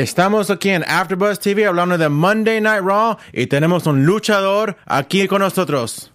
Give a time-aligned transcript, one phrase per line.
[0.00, 5.26] Estamos aquí en AfterBuzz TV hablando de Monday Night Raw y tenemos un luchador aquí
[5.26, 6.12] con nosotros.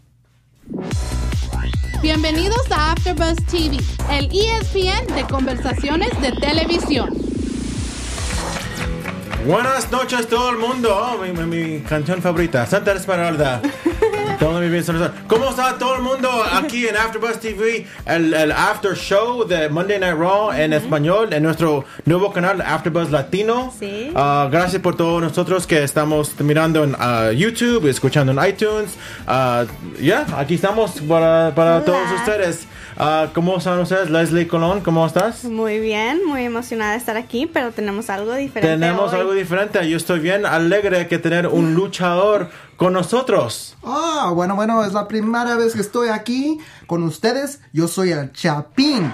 [2.01, 3.77] Bienvenidos a AfterBuzz TV,
[4.11, 7.09] el ESPN de conversaciones de televisión.
[9.45, 11.19] Buenas noches todo el mundo.
[11.21, 13.61] Mi, mi- mi canción favorita, Santa Esmeralda.
[14.39, 14.83] Todo mi bien,
[15.27, 17.85] ¿Cómo está todo el mundo aquí en AfterBuzz TV?
[18.05, 23.11] El, el after show de Monday Night Raw en español en nuestro nuevo canal AfterBuzz
[23.11, 23.73] Latino.
[23.79, 24.11] Sí.
[24.13, 28.95] Ah, gracias por todos nosotros que estamos mirando en ah, YouTube, escuchando en iTunes.
[29.25, 29.65] Ah,
[30.01, 32.67] Ya, aquí estamos para, para todos ustedes.
[32.97, 34.09] Ah, ¿Cómo están ustedes?
[34.09, 35.43] Leslie Colón, ¿cómo estás?
[35.43, 38.73] Muy bien, muy emocionada de estar aquí, pero tenemos algo diferente.
[38.73, 39.19] Tenemos hoy.
[39.19, 39.89] algo diferente.
[39.89, 43.75] Yo estoy bien alegre que tener un luchador con nosotros.
[43.83, 47.59] Ah, bueno, bueno, es la primera vez que estoy aquí con ustedes.
[47.73, 49.13] Yo soy el Chapín.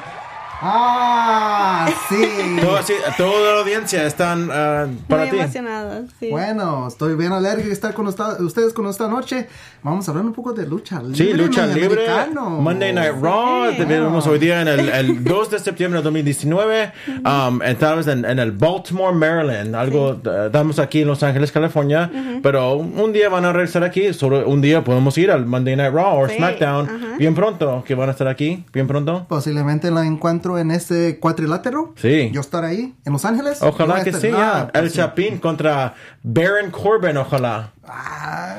[0.63, 2.21] Ah, sí.
[2.61, 5.39] Todo- sí, toda la audiencia están ah, para Muy ti.
[5.39, 6.29] emocionada, sí.
[6.29, 9.47] Bueno, estoy bien alegre de estar con usta- ustedes con esta noche.
[9.83, 11.17] Vamos a hablar un poco de lucha libre.
[11.17, 12.07] Sí, lucha libre.
[12.07, 12.49] americano.
[12.51, 13.71] Monday Night Raw.
[13.71, 13.77] Sí.
[13.77, 16.93] Tenemos hoy día en el, el 2 de septiembre de 2019.
[17.25, 19.75] um, estamos en, en el Baltimore, Maryland.
[19.75, 22.11] Algo, eh, estamos aquí en Los Ángeles, California.
[22.43, 24.13] Pero un día van a regresar aquí.
[24.13, 26.85] Solo un día podemos ir al Monday Night Raw o Sí, SmackDown.
[26.87, 27.17] ajá.
[27.17, 28.63] Bien pronto, que van a estar aquí.
[28.71, 29.25] Bien pronto.
[29.27, 31.93] Posiblemente la encuentro en este cuadrilátero.
[31.95, 32.29] Sí.
[32.33, 33.61] Yo estar ahí, en Los Ángeles.
[33.61, 34.69] Ojalá que estar- sí, ya.
[34.73, 34.91] El.
[34.91, 37.71] Chapín contra Baron Corbin, ojalá.
[37.87, 38.57] Ah,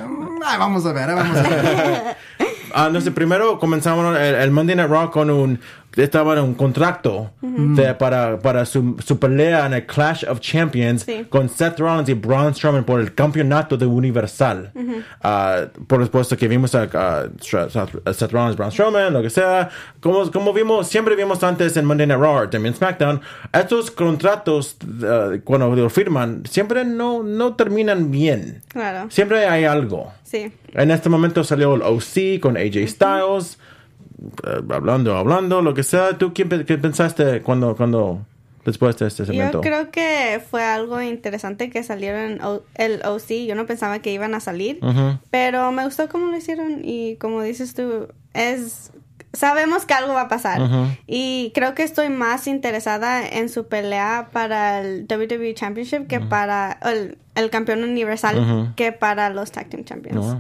[0.59, 2.17] vamos a ver, vamos a ver.
[2.75, 5.61] Ah, no sé, primero comenzamos el, el Monday Night Raw con un
[5.95, 11.03] estaba en un contrato de- para, para su, su pelea en el Clash of Champions
[11.03, 11.27] Sí.
[11.29, 14.73] con Seth Rollins y Braun Strowman por el campeonato de Universal.
[15.23, 17.25] Ah, por supuesto que vimos a, a
[18.07, 19.69] a Seth Rollins, Braun Strowman, lo que sea.
[20.01, 23.21] Como, como vimos, siempre vimos antes en Monday Night Raw, también SmackDown,
[23.53, 28.63] estos contratos ah, cuando lo firman siempre no, no terminan bien.
[28.69, 30.11] Claro, Siempre hay algo.
[30.33, 30.51] Sí.
[30.73, 33.59] En este momento salió el OC con AJ Styles,
[34.47, 36.17] eh, hablando, hablando, lo que sea.
[36.17, 38.25] ¿Tú qué, qué pensaste cuando, cuando,
[38.65, 39.59] después de este segmento?
[39.59, 42.41] Yo creo que fue algo interesante que salieron
[42.77, 43.47] el OC.
[43.47, 45.19] Yo no pensaba que iban a salir, Ujú.
[45.31, 48.91] pero me gustó cómo lo hicieron y como dices tú, es
[49.33, 50.61] sabemos que algo va a pasar
[51.07, 56.79] y creo que estoy más interesada en su pelea para el WWE Championship que para
[56.83, 60.37] el, el campeón universal que para los Tag Team Champions.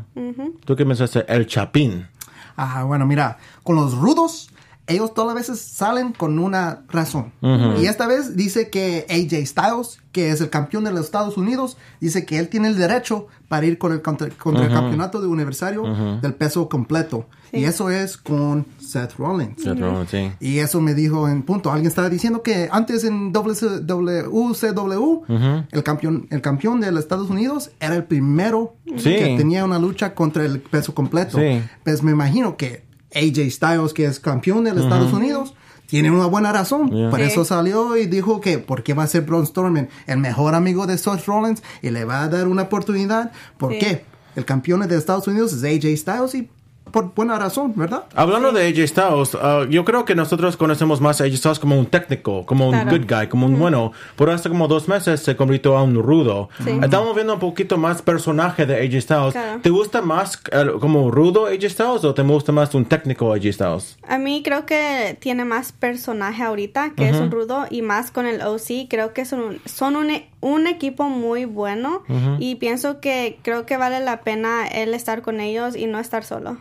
[0.65, 1.25] ¿Tú qué pensaste?
[1.29, 2.09] El Chapín.
[2.57, 4.52] Ah, bueno, mira, con los rudos,
[4.87, 7.33] ellos todas las veces salen con una razón.
[7.81, 11.77] Y esta vez dice que AJ Styles, que es el campeón de los Estados Unidos,
[12.01, 15.29] dice que él tiene el derecho para ir con el, contra, contra el campeonato de
[15.29, 15.85] universario
[16.21, 17.27] del peso completo.
[17.53, 19.63] Y eso es con Seth Rollins.
[19.63, 20.33] Seth Rollins, sí.
[20.41, 21.71] Y eso me dijo en punto.
[21.71, 25.23] Alguien estaba diciendo que antes en WCW,
[25.71, 29.17] el, campeón, el campeón de los Estados Unidos era el primero Sí.
[29.17, 31.39] que tenía una lucha contra el peso completo.
[31.39, 31.63] Sí.
[31.85, 32.85] Pues me imagino que
[33.15, 35.55] AJ Styles, que es campeón de los Estados Unidos,
[35.87, 36.91] tiene una buena razón.
[36.91, 37.11] Yeah.
[37.11, 37.27] Por Sí.
[37.27, 40.97] eso salió y dijo que porque va a ser Braun Strowman el mejor amigo de
[40.97, 43.33] Seth Rollins y le va a dar una oportunidad.
[43.59, 43.79] ¿Por Sí.
[43.81, 44.05] qué?
[44.35, 46.49] El campeón de Estados Unidos es AJ Styles y
[46.93, 48.05] por buena razón, ¿verdad?
[48.15, 51.79] Hablando de AJ Styles, uh, yo creo que nosotros conocemos más a AJ Styles como
[51.79, 52.91] un técnico, como un Claro.
[52.91, 53.93] good guy, como un bueno.
[54.17, 56.49] Por hace como dos meses se convirtió a un rudo.
[56.65, 56.71] Sí.
[56.83, 59.33] Estamos viendo un poquito más personaje de AJ Styles.
[59.33, 59.61] Claro.
[59.63, 63.53] ¿Te gusta más eh, como rudo AJ Styles o te gusta más un técnico AJ
[63.53, 63.99] Styles?
[64.07, 68.27] A mí creo que tiene más personaje ahorita, que es un rudo, y más con
[68.27, 68.89] el OC.
[68.89, 70.11] Creo que son un, son un,
[70.43, 72.03] un equipo muy bueno
[72.39, 76.25] y pienso que creo que vale la pena él estar con ellos y no estar
[76.25, 76.59] solo.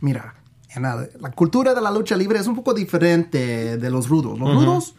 [0.00, 0.36] Mira,
[0.74, 4.38] en la, la cultura de la lucha libre es un poco diferente de los rudos.
[4.38, 4.94] Los rudos,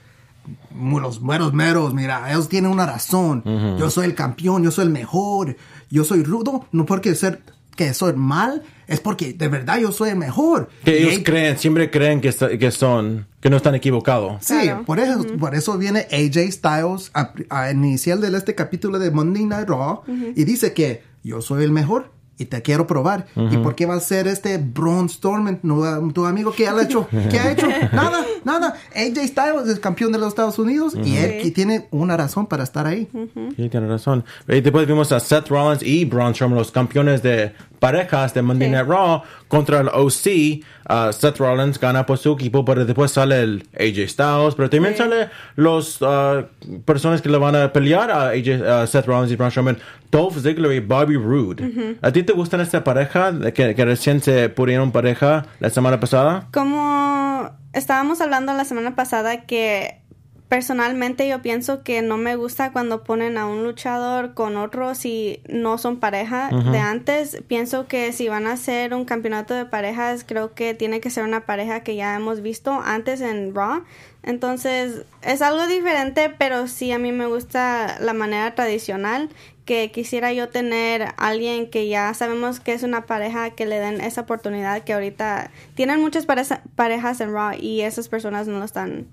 [0.71, 3.41] mu- los meros meros, mira, ellos tienen una razón.
[3.79, 5.55] Yo soy el campeón, yo soy el mejor.
[5.89, 7.41] Yo soy rudo, no porque ser
[7.87, 10.67] que soy mal, es porque de verdad yo soy el mejor.
[10.83, 14.43] Que ellos creen, siempre creen que, está- que son, que no están equivocados.
[14.45, 14.83] Sí, Claro.
[14.83, 19.45] por eso, por eso viene AJ Styles a, a iniciar de este capítulo de Monday
[19.45, 20.01] Night Raw
[20.35, 23.27] y dice que yo soy el mejor y te quiero probar.
[23.35, 27.07] ¿Y por qué va a ser este Braun Strowman, no, tu amigo que ha hecho?
[27.29, 27.67] ¿Qué ha hecho?
[27.93, 28.73] Nada, nada.
[28.95, 31.51] AJ Styles es campeón de los Estados Unidos y él Sí.
[31.51, 33.07] tiene una razón para estar ahí.
[33.55, 34.23] Sí, tiene razón.
[34.47, 38.67] Y después vimos a Seth Rollins y Braun Strowman, los campeones de parejas de Monday
[38.67, 38.71] Sí.
[38.73, 40.63] Night Raw contra el OC.
[40.89, 44.93] Uh, Seth Rollins gana por su equipo, pero después sale el AJ Styles, pero también
[44.93, 44.97] Sí.
[44.99, 46.45] sale los uh,
[46.85, 49.77] personas que le van a pelear a AJ, uh, Seth Rollins y Braun Strowman,
[50.11, 51.97] Dolph Ziggler y Bobby Roode.
[52.01, 56.47] ¿A ti te gustan esta pareja que, que recién se pusieron pareja la semana pasada?
[56.51, 60.01] Como estábamos hablando la semana pasada que
[60.49, 65.41] personalmente yo pienso que no me gusta cuando ponen a un luchador con otro si
[65.47, 67.41] no son pareja de antes.
[67.47, 71.23] Pienso que si van a hacer un campeonato de parejas, creo que tiene que ser
[71.23, 73.83] una pareja que ya hemos visto antes en Raw.
[74.23, 79.29] Entonces es algo diferente, pero sí a mí me gusta la manera tradicional
[79.65, 84.01] que quisiera yo tener alguien que ya sabemos que es una pareja que le den
[84.01, 88.65] esa oportunidad que ahorita tienen muchas pareja- parejas en Raw y esas personas no lo
[88.65, 89.05] están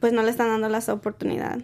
[0.00, 1.58] pues no le están dando la oportunidad.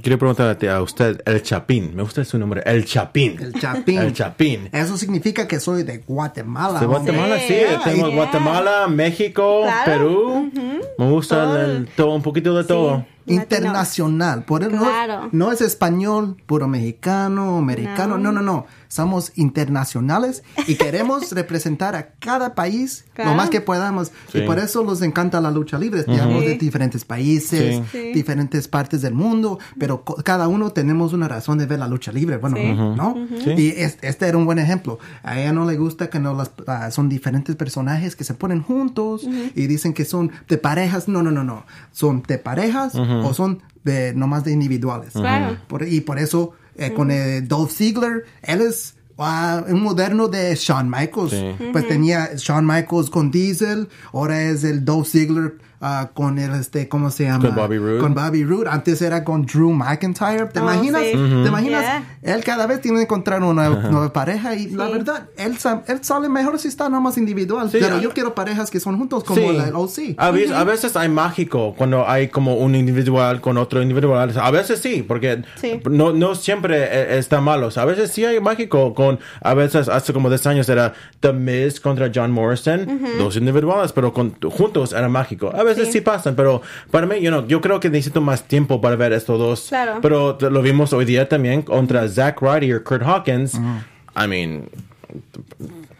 [0.00, 1.94] Quiero preguntarle a usted, el Chapín.
[1.94, 3.36] Me gusta su nombre, el Chapín.
[3.38, 3.98] El Chapín.
[3.98, 4.70] El Chapín.
[4.72, 6.80] Eso significa que soy de Guatemala.
[6.80, 6.86] De.
[6.86, 7.48] Guatemala, sí.
[7.48, 7.94] Sí.
[7.96, 8.08] Yeah.
[8.08, 9.84] Guatemala, México, Claro.
[9.84, 10.50] Perú.
[10.96, 11.60] Me gusta Todo.
[11.60, 13.04] el- el- todo, un poquito de todo.
[13.26, 14.44] Internacional.
[14.44, 15.28] Por eso no- Claro.
[15.32, 18.18] no, es español, puro mexicano, americano.
[18.18, 18.66] No, no, no.
[18.88, 24.12] Somos internacionales y queremos representar a cada país lo más que podamos.
[24.30, 24.38] Sí.
[24.38, 26.02] Y por eso nos encanta la lucha libre.
[26.04, 27.82] Tenemos de diferentes países, Sí.
[27.92, 28.12] Sí.
[28.12, 32.36] diferentes partes del mundo, pero cada uno tenemos una razón de ver la lucha libre.
[32.36, 32.72] Bueno, Sí.
[32.74, 33.16] ¿no?
[33.56, 34.98] Y es- este era un buen ejemplo.
[35.22, 38.62] A ella no le gusta que no las, ah, son diferentes personajes que se ponen
[38.62, 39.22] juntos
[39.54, 41.08] y dicen que son de parejas.
[41.08, 41.64] No, no, no, no.
[41.92, 42.92] Son de parejas
[43.24, 45.12] o son de nomás de individuales.
[45.12, 45.56] Claro.
[45.68, 50.54] Por- y por eso eh, con el Dolph Ziggler, él es ah, un moderno de
[50.54, 51.30] Shawn Michaels.
[51.30, 51.54] Sí.
[51.72, 56.88] Pues tenía Shawn Michaels con Diesel, ahora es el Dolph Ziggler ah, con el, este,
[56.88, 57.44] ¿cómo se llama?
[57.46, 57.98] Con Bobby Roode.
[57.98, 58.70] Con Bobby Roode.
[58.70, 60.46] Antes era con Drew McIntyre.
[60.46, 61.02] ¿Te Oh, imaginas?
[61.02, 61.10] sí.
[61.12, 61.82] ¿Te imaginas?
[62.22, 62.34] Yeah.
[62.34, 65.56] Él cada vez tiene que encontrar una nueva pareja y la verdad, él,
[65.88, 67.70] él sale mejor si está nomás individual.
[67.70, 69.56] Sí, pero yo quiero parejas que son juntos como Sí.
[69.56, 70.14] la OC.
[70.16, 74.32] A, veces, a veces hay mágico cuando hay como un individual con otro individual.
[74.40, 75.80] A veces sí, porque Sí.
[75.90, 77.68] no, no siempre eh, está malo.
[77.74, 81.80] A veces sí hay mágico con, a veces hace como 10 años era The Miz
[81.80, 82.86] contra John Morrison,
[83.18, 85.50] dos individuales, pero con, juntos era mágico.
[85.54, 86.00] A veces sí, Sí.
[86.00, 89.38] pasan, pero para mí, you know, yo creo que necesito más tiempo para ver estos
[89.38, 89.66] dos.
[89.68, 89.98] Claro.
[90.02, 93.54] Pero te- lo vimos hoy día también contra Zack Ryder y Kurt Hawkins.
[93.54, 94.68] I mean,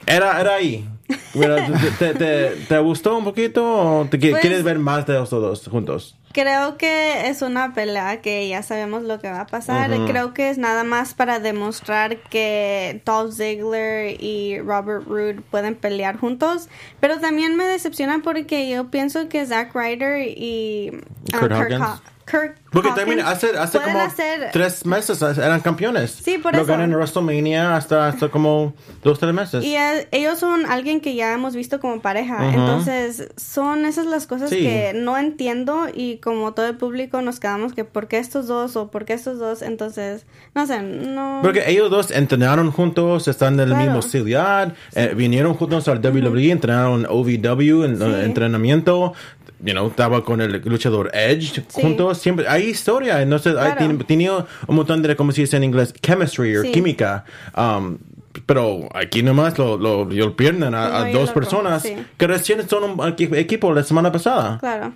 [0.06, 0.88] era, era ahí.
[1.34, 1.66] Mira,
[1.98, 3.64] ¿te, te, te gustó un poquito
[4.00, 6.16] o te Pues- quieres ver más de estos dos juntos?
[6.32, 9.90] Creo que es una pelea que ya sabemos lo que va a pasar.
[10.06, 16.18] Creo que es nada más para demostrar que Dolph Ziggler y Robert Roode pueden pelear
[16.18, 16.68] juntos.
[17.00, 20.92] Pero también me decepciona porque yo pienso que Zack Ryder y
[21.32, 22.11] ah, Kurt Kurt Hawkins.
[22.30, 26.10] Kurt Porque Hawkins también hace, hace como hacer- tres meses eran campeones.
[26.12, 26.68] Sí, por Lo eso.
[26.70, 29.64] ganan en WrestleMania hasta, hasta como dos, tres meses.
[29.64, 32.36] Y eh, ellos son alguien que ya hemos visto como pareja.
[32.36, 32.58] Ujú.
[32.60, 34.60] Entonces, son esas las cosas Sí.
[34.60, 38.76] que no entiendo y como todo el público nos quedamos que ¿por qué estos dos
[38.76, 39.60] o por qué estos dos?
[39.62, 40.24] Entonces,
[40.54, 41.40] no sé, no...
[41.42, 43.84] Porque ellos dos entrenaron juntos, están en el Claro.
[43.84, 48.04] mismo ciudad, eh, vinieron juntos al WWE, entrenaron OVW en Sí.
[48.04, 49.12] eh, entrenamiento,
[49.62, 51.80] you know, estaba con el luchador Edge Sí.
[51.82, 53.98] juntos, siempre hay historia, entonces Claro.
[54.06, 56.72] tenía un montón de, como se dice en inglés, chemistry o Sí.
[56.72, 57.24] química.
[57.56, 57.98] um,
[58.46, 61.94] pero aquí nomás lo, lo, lo pierden a, Uno a dos personas sí.
[62.16, 64.58] que recién son un equi- equipo la semana pasada.
[64.58, 64.92] Claro.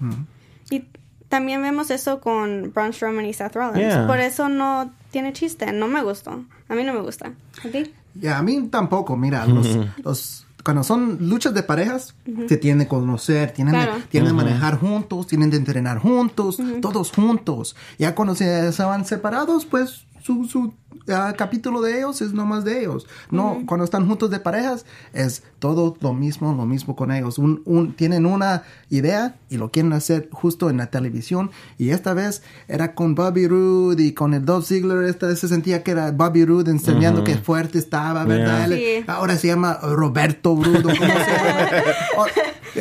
[0.71, 0.85] Y
[1.29, 3.79] también vemos eso con Braun Strowman y Seth Rollins.
[3.93, 4.07] Yeah.
[4.07, 5.71] Por eso no tiene chiste.
[5.73, 6.45] No me gustó.
[6.69, 7.33] A mí no me gusta.
[7.63, 7.93] ¿A ti?
[8.21, 9.67] Y a mí tampoco, mira, los,
[10.03, 12.15] los- cuando son luchas de parejas,
[12.49, 13.79] se tienen de conocer, tienen, de-
[14.11, 17.77] tienen de manejar juntos, tienen de entrenar juntos, todos juntos.
[17.99, 20.75] Ya cuando se, se van separados, pues su, su
[21.09, 23.07] ah, capítulo de ellos es nomás de ellos.
[23.31, 27.39] No, cuando están juntos de parejas, es todo lo mismo, lo mismo con ellos.
[27.39, 31.51] Un, un- tienen una idea y lo quieren hacer justo en la televisión.
[31.79, 35.05] Y esta vez era con Bobby Roode y con el Dolph Ziggler.
[35.05, 38.69] Esta vez se sentía que era Bobby Roode enseñando que fuerte estaba, ¿verdad?
[38.69, 38.77] Yeah.
[39.01, 39.05] Sí.
[39.07, 40.83] Ahora se llama Roberto Rudo.
[40.83, 41.71] ¿cómo se llama?
[42.19, 42.27] O-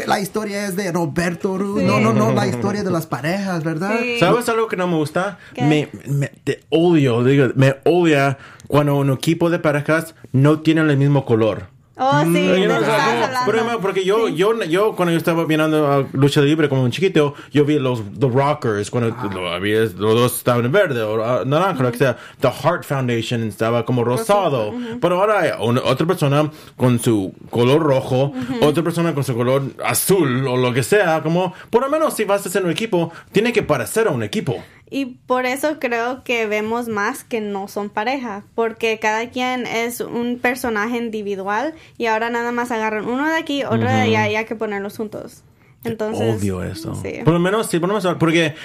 [0.08, 1.80] la historia es de Roberto Rudo.
[1.80, 1.86] Sí.
[1.86, 3.98] No, no, no, la historia de las parejas, ¿verdad?
[4.02, 4.18] Sí.
[4.20, 5.40] ¿Sabes algo que no me gusta?
[5.54, 5.62] ¿Qué?
[5.64, 7.76] Me, me- te odio, digo, me
[8.06, 11.76] odia cuando un equipo de parejas no tienen el mismo color.
[11.98, 12.50] Oh, sí.
[12.66, 16.68] o sea, por ejemplo, porque yo, yo, yo, cuando yo estaba viendo a lucha libre
[16.68, 20.74] como un chiquito, yo vi los The Rockers, cuando lo había, los dos estaban en
[20.74, 22.18] verde o ah, naranja, lo que sea.
[22.42, 24.74] The Heart Foundation estaba como rosado.
[25.00, 29.64] Pero ahora hay una- otra persona con su color rojo, otra persona con su color
[29.82, 31.24] azul o lo que sea.
[31.24, 34.22] Como, por lo menos si vas a hacer un equipo, tiene que parecer a un
[34.24, 34.62] equipo.
[34.90, 40.00] Y por eso creo que vemos más que no son pareja, porque cada quien es
[40.00, 44.36] un personaje individual y ahora nada más agarran uno de aquí, otro de allá y
[44.36, 45.44] hay que ponerlos juntos.
[45.84, 46.96] Entonces, odio eso.
[46.96, 47.20] Sí.
[47.24, 48.56] Por lo menos, sí, por lo menos, porque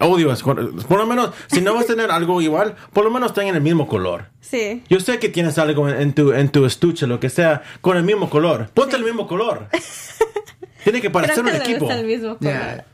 [0.00, 0.44] odio eso.
[0.44, 3.60] Por lo menos, si no vas a tener algo igual, por lo menos tengan el
[3.60, 4.26] mismo color.
[4.40, 4.82] Sí.
[4.88, 7.96] Yo sé que tienes algo en, en tu, en tu estuche, lo que sea, con
[7.96, 8.68] el mismo color.
[8.74, 9.68] Ponte el mismo color.
[10.84, 11.90] Tiene que parecer Creo que un equipo.
[11.90, 12.52] el mismo color.
[12.52, 12.84] Yeah.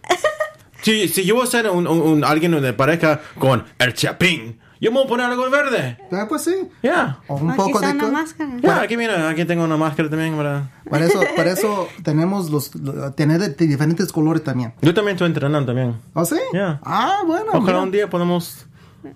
[0.83, 4.59] Si, si yo voy a ser un, un- un- alguien de pareja con el chapín,
[4.81, 5.99] yo me voy a poner algo verde.
[6.11, 6.55] Ah, pues sí.
[6.83, 7.19] Ya.
[7.29, 7.99] O un Aquí poco está de...
[7.99, 8.51] una máscara.
[8.63, 10.71] Ya, aquí mira, aquí tengo una máscara también para...
[10.89, 14.73] Por eso, por eso tenemos los, lo- tener de, de diferentes colores también.
[14.81, 15.97] Yo también estoy entrenando también.
[16.15, 16.37] ¿Oh, sí?
[16.55, 16.81] Ya.
[16.83, 17.47] Ah, bueno.
[17.53, 17.81] Ojalá mira.
[17.83, 18.67] un día podamos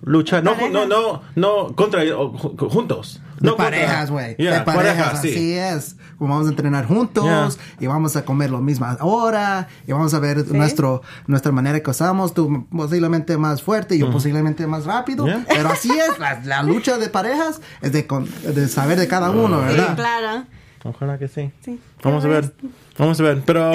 [0.03, 0.43] luchar.
[0.43, 3.21] No, ju- no, no, no, contra, o ju- juntos.
[3.39, 4.35] De no contra- parejas, güey.
[4.37, 5.29] Ya, de parejas, sí.
[5.29, 5.95] así es.
[6.17, 7.49] Como vamos a entrenar juntos Ya.
[7.79, 11.89] y vamos a comer la misma hora y vamos a ver nuestro, nuestra manera que
[11.89, 12.33] usamos.
[12.33, 15.27] Tú posiblemente más fuerte y yo posiblemente más rápido.
[15.27, 15.43] Ya.
[15.47, 16.17] Pero así es.
[16.19, 19.95] La, la lucha de parejas es de, con- de saber de cada uno, Sí, ¿verdad?
[19.95, 20.43] claro.
[20.83, 21.51] Ojalá que sí.
[21.63, 21.79] Sí.
[22.03, 22.53] Vamos a ver.
[22.97, 23.41] Vamos a ver.
[23.45, 23.71] Pero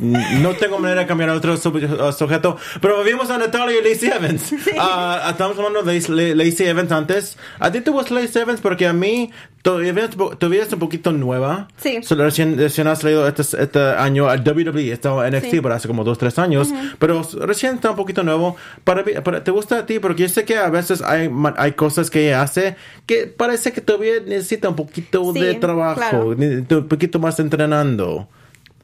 [0.00, 2.56] no tengo manera de cambiar a otro sub- uh, sujeto.
[2.80, 4.52] Pero vimos a Natalia y Lacey Evans.
[4.78, 7.36] Ah, estamos hablando de Lace- Lacey Evans antes.
[7.60, 8.60] ¿A ti te gusta Lacey Evans?
[8.60, 9.30] Porque a mí
[9.62, 11.68] todavía, es un po- todavía es un poquito nueva.
[11.76, 12.00] Sí.
[12.02, 14.90] Solo recién, recién has leído este, este año a WWE.
[14.90, 15.60] Estaba en NXT Sí.
[15.60, 16.70] por hace como dos, tres años.
[16.98, 18.56] Pero recién está un poquito nuevo.
[18.82, 20.00] Para, para- ¿Te gusta a ti?
[20.00, 22.74] Porque yo sé que a veces hay, hay cosas que ella hace
[23.06, 26.00] que parece que todavía necesita un poquito Sí, de trabajo.
[26.00, 26.26] claro.
[26.30, 28.28] Un poquito más entrenando.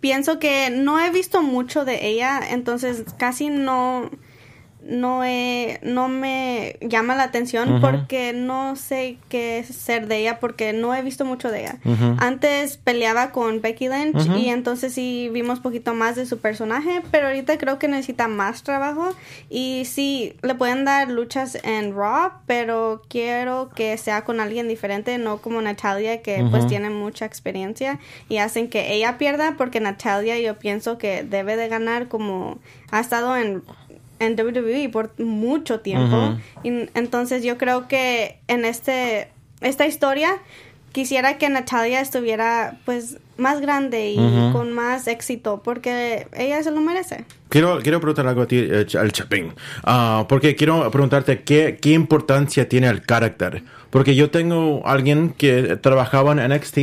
[0.00, 4.10] Pienso que no he visto mucho de ella, entonces casi no
[4.88, 10.40] no he, no me llama la atención porque no sé qué es ser de ella
[10.40, 11.78] porque no he visto mucho de ella.
[12.18, 17.26] Antes peleaba con Becky Lynch y entonces sí vimos poquito más de su personaje, pero
[17.26, 19.14] ahorita creo que necesita más trabajo
[19.50, 25.18] y sí le pueden dar luchas en Raw, pero quiero que sea con alguien diferente,
[25.18, 27.98] no como Natalia que pues tiene mucha experiencia
[28.30, 32.58] y hacen que ella pierda porque Natalia yo pienso que debe de ganar como
[32.90, 33.62] ha estado en
[34.18, 36.36] en WWE por mucho tiempo.
[36.62, 39.28] Y entonces yo creo que en este
[39.60, 40.38] esta historia
[40.92, 46.80] quisiera que Natalia estuviera pues más grande y con más éxito porque ella se lo
[46.80, 47.24] merece.
[47.48, 49.54] Quiero, quiero preguntar algo a ti, eh, al Chapín.
[49.84, 53.62] Ah, porque quiero preguntarte qué, qué importancia tiene el carácter.
[53.90, 56.78] Porque yo tengo alguien que trabajaba en NXT,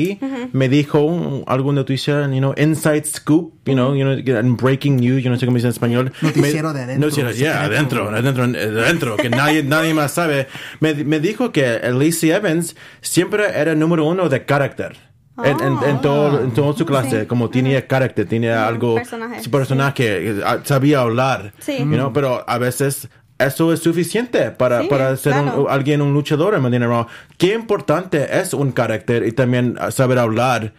[0.54, 5.22] me dijo alguna noticia, you know, inside scoop, you know, you know, and breaking news,
[5.24, 6.12] yo no sé cómo dice en español.
[6.22, 7.76] Noticiero Me- de adentro, Noticiero, ya, secreto.
[7.76, 8.44] adentro, adentro,
[8.84, 10.48] adentro, que nadie, nadie más sabe.
[10.80, 14.98] Me, me dijo que Lacey Evans siempre era número uno de carácter.
[15.44, 17.26] En, en, en todo, en toda su clase, Sí.
[17.28, 21.78] como tenía carácter, tenía algo, personaje, su personaje, eh, sabía hablar, Sí.
[21.80, 26.14] you know, pero a veces eso es suficiente para, Sí, para ser un- alguien un
[26.14, 27.08] luchador en Monday Night Raw.
[27.38, 30.74] Qué importante es un carácter y también uh, saber hablar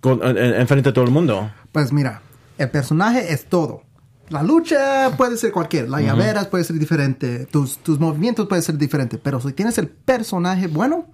[0.00, 1.50] con, en, en frente a todo el mundo.
[1.72, 2.20] Pues mira,
[2.58, 3.82] el personaje es todo.
[4.30, 8.78] La lucha puede ser cualquier, la llaveras puede ser diferente, tus, tus movimientos pueden ser
[8.78, 11.06] diferentes, pero si tienes el personaje bueno,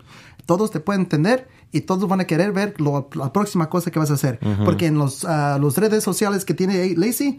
[0.50, 4.00] todos te pueden entender y todos van a querer ver lo- la próxima cosa que
[4.00, 4.40] vas a hacer.
[4.64, 7.38] Porque en los, ah, los redes sociales que tiene Lacey,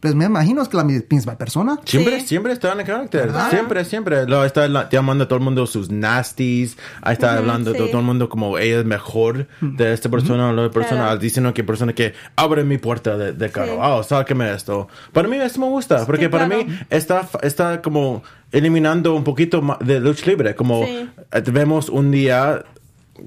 [0.00, 1.78] pues me imagino que la misma persona.
[1.84, 2.28] Siempre, Sí.
[2.28, 3.26] siempre está en el carácter.
[3.26, 3.50] ¿Verdad?
[3.50, 4.26] Siempre, siempre.
[4.26, 6.78] Lo está la- llamando a todo el mundo sus nasties.
[7.02, 7.84] Ahí está hablando de sí.
[7.90, 11.02] todo el mundo como ella es mejor de esta persona o la otra persona.
[11.02, 11.20] Claro.
[11.20, 13.72] Diciendo que persona que abre mi puerta de, de carro.
[13.74, 13.78] Sí.
[13.82, 14.88] Oh, sáqueme esto.
[15.12, 16.06] Para mí eso me gusta.
[16.06, 16.64] Porque Sí, para claro.
[16.64, 20.54] mí está, está como eliminando un poquito de lucha libre.
[20.54, 21.08] Como Sí.
[21.32, 22.64] eh, vemos un día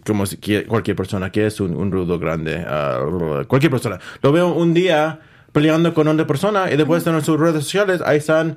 [0.05, 0.37] como si
[0.67, 2.99] cualquier persona que es un, un rudo grande, ah,
[3.47, 5.19] cualquier persona, lo veo un día
[5.51, 8.55] peleando con otra persona y después en sus redes sociales ahí están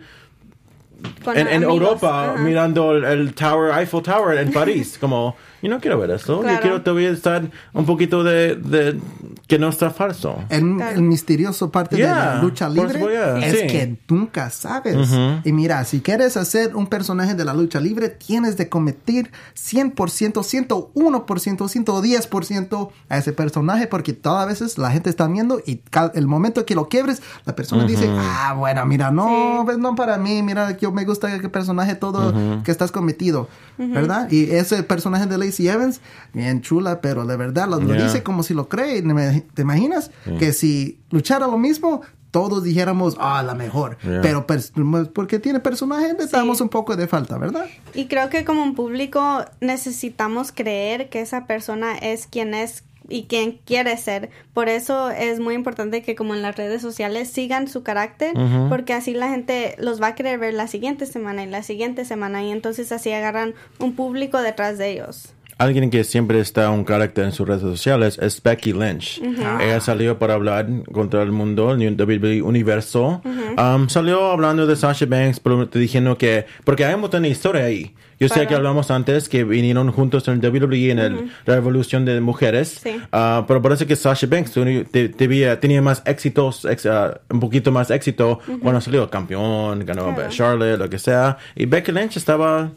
[1.35, 1.63] en, en.
[1.63, 2.41] Europa Ajá.
[2.43, 6.43] mirando el, el Tower, Eiffel Tower en París, como yo no quiero ver eso, yo
[6.43, 6.61] Claro.
[6.61, 7.43] quiero todavía estar
[7.73, 9.01] un poquito de, de
[9.47, 10.37] que no está falso.
[10.51, 10.97] El, Claro.
[10.97, 13.09] el misterioso parte de Yeah, la lucha libre supuesto,
[13.39, 13.47] yeah.
[13.47, 13.67] es Sí.
[13.69, 15.09] que nunca sabes.
[15.45, 20.43] Y mira, si quieres hacer un personaje de la lucha libre, tienes de cometer 100%,
[20.43, 25.81] 101%, 110% a ese personaje porque todas veces la gente está viendo y
[26.15, 30.19] el momento que lo quiebres, la persona dice, ah, bueno, mira, no, pues no para
[30.19, 34.31] mí, mira, yo me gusta el personaje todo que estás cometido, ¿verdad?
[34.31, 36.01] Y ese personaje de Lacey Evans,
[36.33, 38.05] bien chula, pero de verdad lo, Yeah.
[38.05, 39.03] dice como si lo cree.
[39.03, 40.11] ¿Me- ¿Te imaginas?
[40.39, 43.97] Que si luchara lo mismo, todos dijéramos, ah, la mejor.
[44.03, 44.21] Yeah.
[44.23, 44.73] Pero pers-
[45.13, 47.67] porque tiene personaje, le damos un poco de falta, ¿verdad?
[47.95, 53.25] Y creo que como un público necesitamos creer que esa persona es quien es y
[53.25, 54.31] quien quiere ser.
[54.53, 58.35] Por eso es muy importante que como en las redes sociales sigan su carácter,
[58.69, 62.05] porque así la gente los va a querer ver la siguiente semana y la siguiente
[62.05, 65.35] semana y entonces así agarran un público detrás de ellos.
[65.59, 69.21] Alguien que siempre está un carácter en sus redes sociales es Becky Lynch.
[69.61, 73.23] Ella salió para hablar contra el mundo, el WWE Universo.
[73.57, 77.65] Um, salió hablando de Sasha Banks, pero diciendo que, porque hay un montón de historia
[77.65, 77.95] ahí.
[78.21, 82.05] Yo sé que hablamos antes que vinieron juntos en el WWE en el- la revolución
[82.05, 82.97] de mujeres, Sí.
[83.13, 87.41] Ah, pero parece que Sasha Banks te- te- tenía, tenía más éxitos, ex- ah, un
[87.41, 90.31] poquito más éxito cuando salió campeón, ganó Claro.
[90.31, 91.37] Charlotte, lo que sea.
[91.57, 92.71] Y Becky Lynch estaba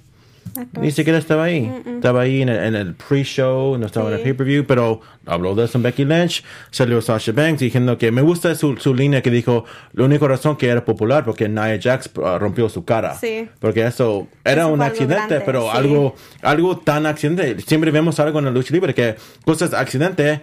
[0.79, 1.71] ni siquiera estaba ahí.
[1.85, 4.23] Estaba ahí en el, el pre-show, no estaba en el Sí.
[4.25, 6.43] pay-per-view, pero habló de eso en Becky Lynch.
[6.71, 10.55] Salió Sasha Banks diciendo que me gusta su, su línea que dijo, la única razón
[10.57, 13.13] que era popular porque Nia Jax uh, rompió su cara.
[13.15, 13.47] Sí.
[13.59, 15.77] Porque eso era Eso un accidente, grande, pero sí.
[15.77, 17.59] algo, algo tan accidente.
[17.61, 20.41] Siempre vemos algo en la lucha libre que cosas accidente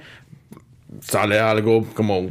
[1.01, 2.31] sale algo como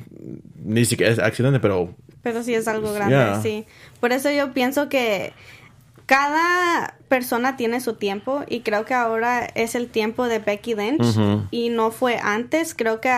[0.64, 3.42] ni siquiera es accidente, pero Pero sí es algo grande, Yeah.
[3.42, 3.66] sí.
[4.00, 5.34] Por eso yo pienso que
[6.06, 11.16] cada persona tiene su tiempo y creo que ahora es el tiempo de Becky Lynch
[11.52, 12.74] y no fue antes.
[12.74, 13.12] Creo que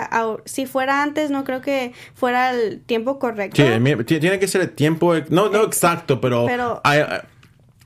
[0.45, 3.55] si fuera antes no creo que fuera el tiempo correcto.
[3.61, 7.03] Sí, tiene que ser el tiempo, no, no exacto, pero, Pero- hay-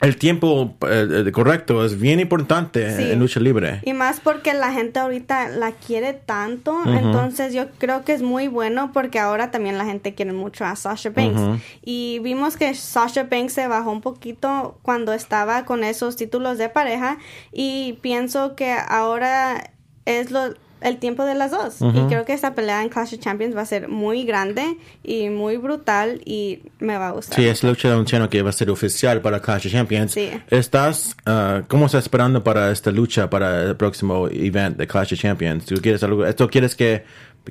[0.01, 3.11] el tiempo eh, eh, correcto es bien importante Sí.
[3.11, 3.81] en lucha libre.
[3.83, 8.47] Y más porque la gente ahorita la quiere tanto, entonces yo creo que es muy
[8.47, 11.61] bueno porque ahora también la gente quiere mucho a Sasha Banks.
[11.83, 16.69] Y vimos que Sasha Banks se bajó un poquito cuando estaba con esos títulos de
[16.69, 17.17] pareja
[17.51, 19.71] y pienso que ahora
[20.05, 21.77] es lo el tiempo de las dos.
[21.81, 25.29] Y creo que esta pelea en Clash of Champions va a ser muy grande y
[25.29, 27.35] muy brutal y me va a gustar.
[27.35, 30.11] Sí, es lucha anunciando que va a ser oficial para Clash of Champions.
[30.13, 30.29] Sí.
[30.49, 35.19] ¿Estás, ah, cómo estás esperando para esta lucha, para el próximo event de Clash of
[35.19, 35.65] Champions?
[35.65, 36.25] ¿Tú quieres algo?
[36.25, 37.03] ¿Esto quieres que,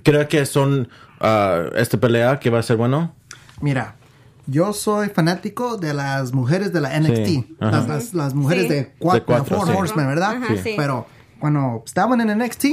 [0.03, 0.89] creo que son,
[1.21, 3.15] ah, esta pelea que va a ser bueno?
[3.61, 3.97] Mira,
[4.47, 7.27] yo soy fanático de las mujeres de la NXT.
[7.27, 7.57] Sí.
[7.61, 8.69] Las, las, las mujeres Sí.
[8.71, 9.75] de cuatro, De cuatro, Four sí.
[9.77, 10.37] Horsemen, ¿verdad?
[10.43, 10.55] Ajá.
[10.77, 11.07] Pero
[11.39, 12.65] cuando estaban en NXT,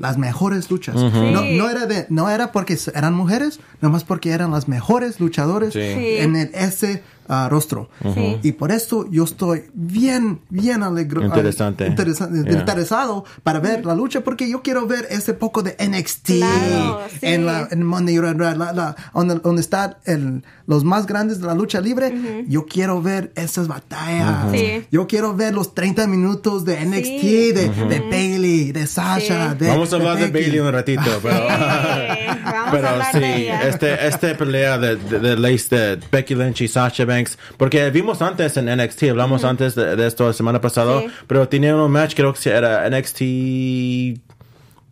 [0.00, 0.94] las mejores luchas.
[0.96, 1.56] no, Sí.
[1.56, 5.80] no, era de, no era porque eran mujeres, nomás porque eran las mejores luchadores Sí.
[5.80, 6.16] Sí.
[6.18, 7.88] en el, ese ah, rostro.
[8.14, 8.38] Sí.
[8.42, 11.24] Y por esto yo estoy bien, bien alegre.
[11.24, 11.86] Interesante.
[11.86, 12.52] interesa- Yeah.
[12.60, 17.18] interesado para ver la lucha porque yo quiero ver ese poco de NXT Claro, sí.
[17.22, 21.40] en la en Monday Night Raw, la- la- donde, donde están el, los más grandes
[21.40, 22.44] de la lucha libre.
[22.48, 24.50] Yo quiero ver esas batallas.
[24.52, 24.86] Sí.
[24.90, 27.52] Yo quiero ver los 30 minutos de NXT, Sí.
[27.52, 29.52] de, de Bailey, de Sasha.
[29.52, 29.58] Sí.
[29.64, 30.32] De, Vamos a hablar de, Becky.
[30.46, 33.62] Bailey un ratito, pero, vamos pero a hablar sí, de ella.
[33.68, 37.21] este, este pelea de, de, de Lace de Becky Lynch y Sasha Banks,
[37.56, 41.06] porque vimos antes en NXT, hablamos antes de, de esto la semana pasada, Sí.
[41.26, 43.20] pero tenía un match, creo que era NXT.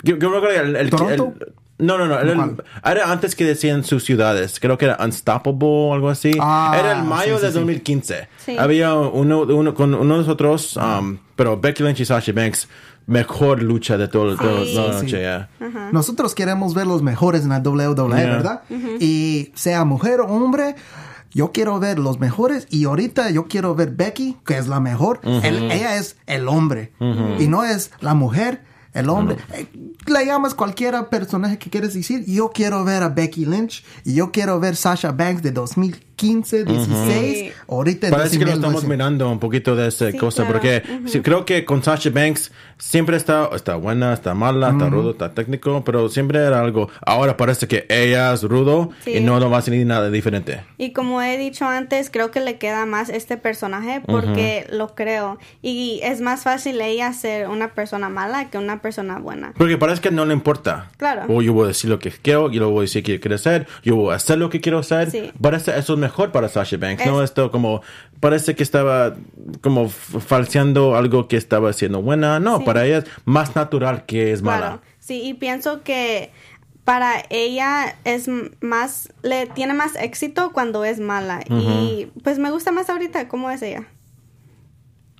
[0.02, 1.34] Yo, yo recuerdo el, el- ¿Toronto?
[1.40, 1.52] el-
[1.86, 2.18] no, no, no.
[2.20, 2.62] el- ¿Cuál?
[2.84, 4.60] era antes que decían sus ciudades.
[4.60, 6.32] Creo que era Unstoppable o algo así.
[6.40, 7.58] Ah, era el mayo sí, sí, de sí.
[7.58, 8.28] 2015.
[8.44, 8.56] Sí.
[8.58, 12.68] Había uno, uno con uno de nosotros, um, pero Becky Lynch y Sasha Banks,
[13.06, 14.74] mejor lucha de todo, todo- Sí.
[14.74, 15.16] toda la Sí, noche.
[15.16, 15.22] sí.
[15.22, 15.48] ya.
[15.90, 18.30] Nosotros queremos ver los mejores en la WWE, Yeah.
[18.30, 18.60] ¿verdad?
[19.00, 20.76] Y sea mujer o hombre,
[21.32, 25.20] yo quiero ver los mejores y ahorita yo quiero ver Becky, que es la mejor.
[25.22, 26.92] El- ella es el hombre
[27.38, 28.62] y no es la mujer.
[28.92, 29.66] El hombre, Eh,
[30.06, 32.24] le llamas cualquiera personaje que quieres decir.
[32.26, 35.52] Yo quiero ver a Becky Lynch y yo quiero ver Sasha Banks de
[36.20, 37.38] 2015, 16.
[37.38, 37.52] Sí.
[37.68, 38.56] Ahorita en Parece que lo 2019.
[38.56, 40.52] estamos mirando un poquito de esa Sí, cosa, claro.
[40.60, 45.12] porque sí, creo que con Sasha Banks siempre está, está buena, está mala, está rudo,
[45.12, 46.88] está técnico, pero siempre era algo.
[47.04, 49.20] Ahora parece que ella es rudo y Sí.
[49.20, 50.62] no, no va a ser nada diferente.
[50.78, 55.38] Y como he dicho antes, creo que le queda más este personaje porque lo creo.
[55.62, 59.52] Y es más fácil ella ser una persona mala que una persona buena.
[59.56, 60.90] Porque parece que no le importa.
[60.96, 61.22] Claro.
[61.28, 63.66] O yo voy a decir lo que quiero, yo voy a decir que quiero hacer,
[63.82, 65.10] yo voy a hacer lo que quiero hacer.
[65.10, 65.30] Sí.
[65.40, 67.82] Parece eso es mejor para Sasha Banks, no Es- esto como,
[68.20, 69.14] parece que estaba
[69.62, 72.40] como falseando algo que estaba haciendo buena.
[72.40, 72.64] No, Sí.
[72.64, 74.58] para ella es más natural que es mala.
[74.58, 74.82] Claro.
[74.98, 76.30] Sí, y pienso que
[76.84, 78.28] para ella es
[78.60, 81.40] más, le tiene más éxito cuando es mala.
[81.48, 83.84] Y pues me gusta más ahorita cómo es ella.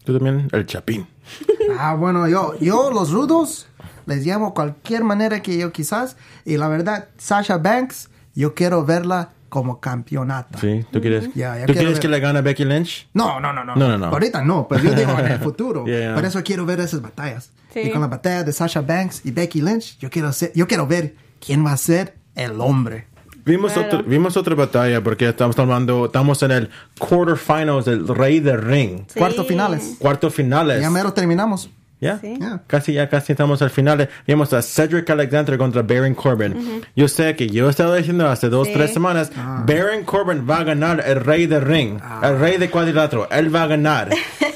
[0.04, 1.06] Tú también, el chapín.
[1.78, 3.68] Ah, bueno, yo, yo los rudos
[4.06, 6.16] les llamo cualquier manera que yo quizás.
[6.44, 10.58] Y la verdad, Sasha Banks, yo quiero verla como campeonata.
[10.58, 12.00] Sí, ¿tú quieres, ya ¿tú quieres ver.
[12.00, 13.08] que le gane Becky Lynch?
[13.12, 13.76] No, no, no, no.
[13.76, 14.06] No, no, no.
[14.06, 15.84] Ahorita no, pero yo digo en el futuro.
[15.84, 16.14] Yeah, yeah.
[16.14, 17.50] Por eso quiero ver esas batallas.
[17.74, 17.80] Sí.
[17.80, 20.86] Y con la batalla de Sasha Banks y Becky Lynch, yo quiero, ser, yo quiero
[20.86, 23.06] ver quién va a ser el hombre.
[23.44, 23.88] Vimos, Claro.
[23.88, 29.02] otro- vimos otra batalla porque estamos hablando, estamos en el quarterfinals del Rey del Ring.
[29.08, 29.18] Sí.
[29.18, 29.96] Cuarto finales.
[29.98, 30.80] Cuartos finales.
[30.80, 31.70] Ya mero terminamos.
[32.00, 32.34] Ya, Sí.
[32.40, 32.62] Ya.
[32.66, 34.08] casi ya casi estamos al final.
[34.26, 36.82] Vimos a Cedric Alexander contra Baron Corbin.
[36.96, 38.72] Yo sé que yo estaba diciendo hace dos, Sí.
[38.74, 39.64] tres semanas, Ah.
[39.66, 43.64] Baron Corbin va a ganar el rey del ring, el rey de cuadrilátero, él va
[43.64, 44.08] a ganar.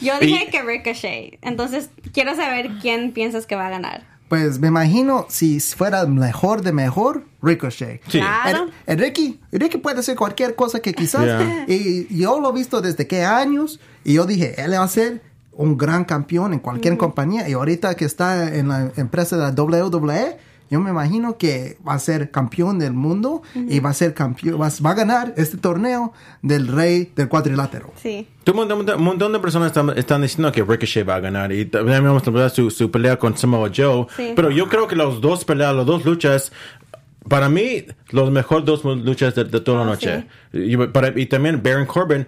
[0.00, 1.38] Yo Y- dije que Ricochet.
[1.42, 4.02] Entonces quiero saber quién piensas que va a ganar.
[4.28, 8.02] Pues me imagino si fuera mejor de mejor, Ricochet.
[8.08, 8.18] Sí.
[8.18, 8.64] Claro.
[8.86, 11.24] El, el Ricky, el Ricky puede hacer cualquier cosa que quizás.
[11.24, 11.64] Yeah.
[11.68, 13.80] Y yo lo he visto desde qué años.
[14.02, 15.22] Y yo dije, él va a ser
[15.56, 17.48] un gran campeón en cualquier compañía.
[17.48, 20.38] Y ahorita que está en la empresa de la WWE,
[20.70, 24.60] yo me imagino que va a ser campeón del mundo y va a ser campeón,
[24.60, 26.12] va, va a ganar este torneo
[26.42, 27.92] del rey del cuadrilátero.
[27.96, 28.26] Sí.
[28.46, 31.66] Un montón, un montón de personas están, están diciendo que Ricochet va a ganar y
[31.66, 34.06] también vamos a hablar su, su pelea con Samoa Joe.
[34.16, 34.32] Sí.
[34.34, 36.50] Pero yo creo que los dos peleas, las dos luchas,
[37.28, 40.26] para mí, los mejores dos luchas de, de toda la Oh, noche.
[40.52, 42.26] Y, para- y también Baron Corbin.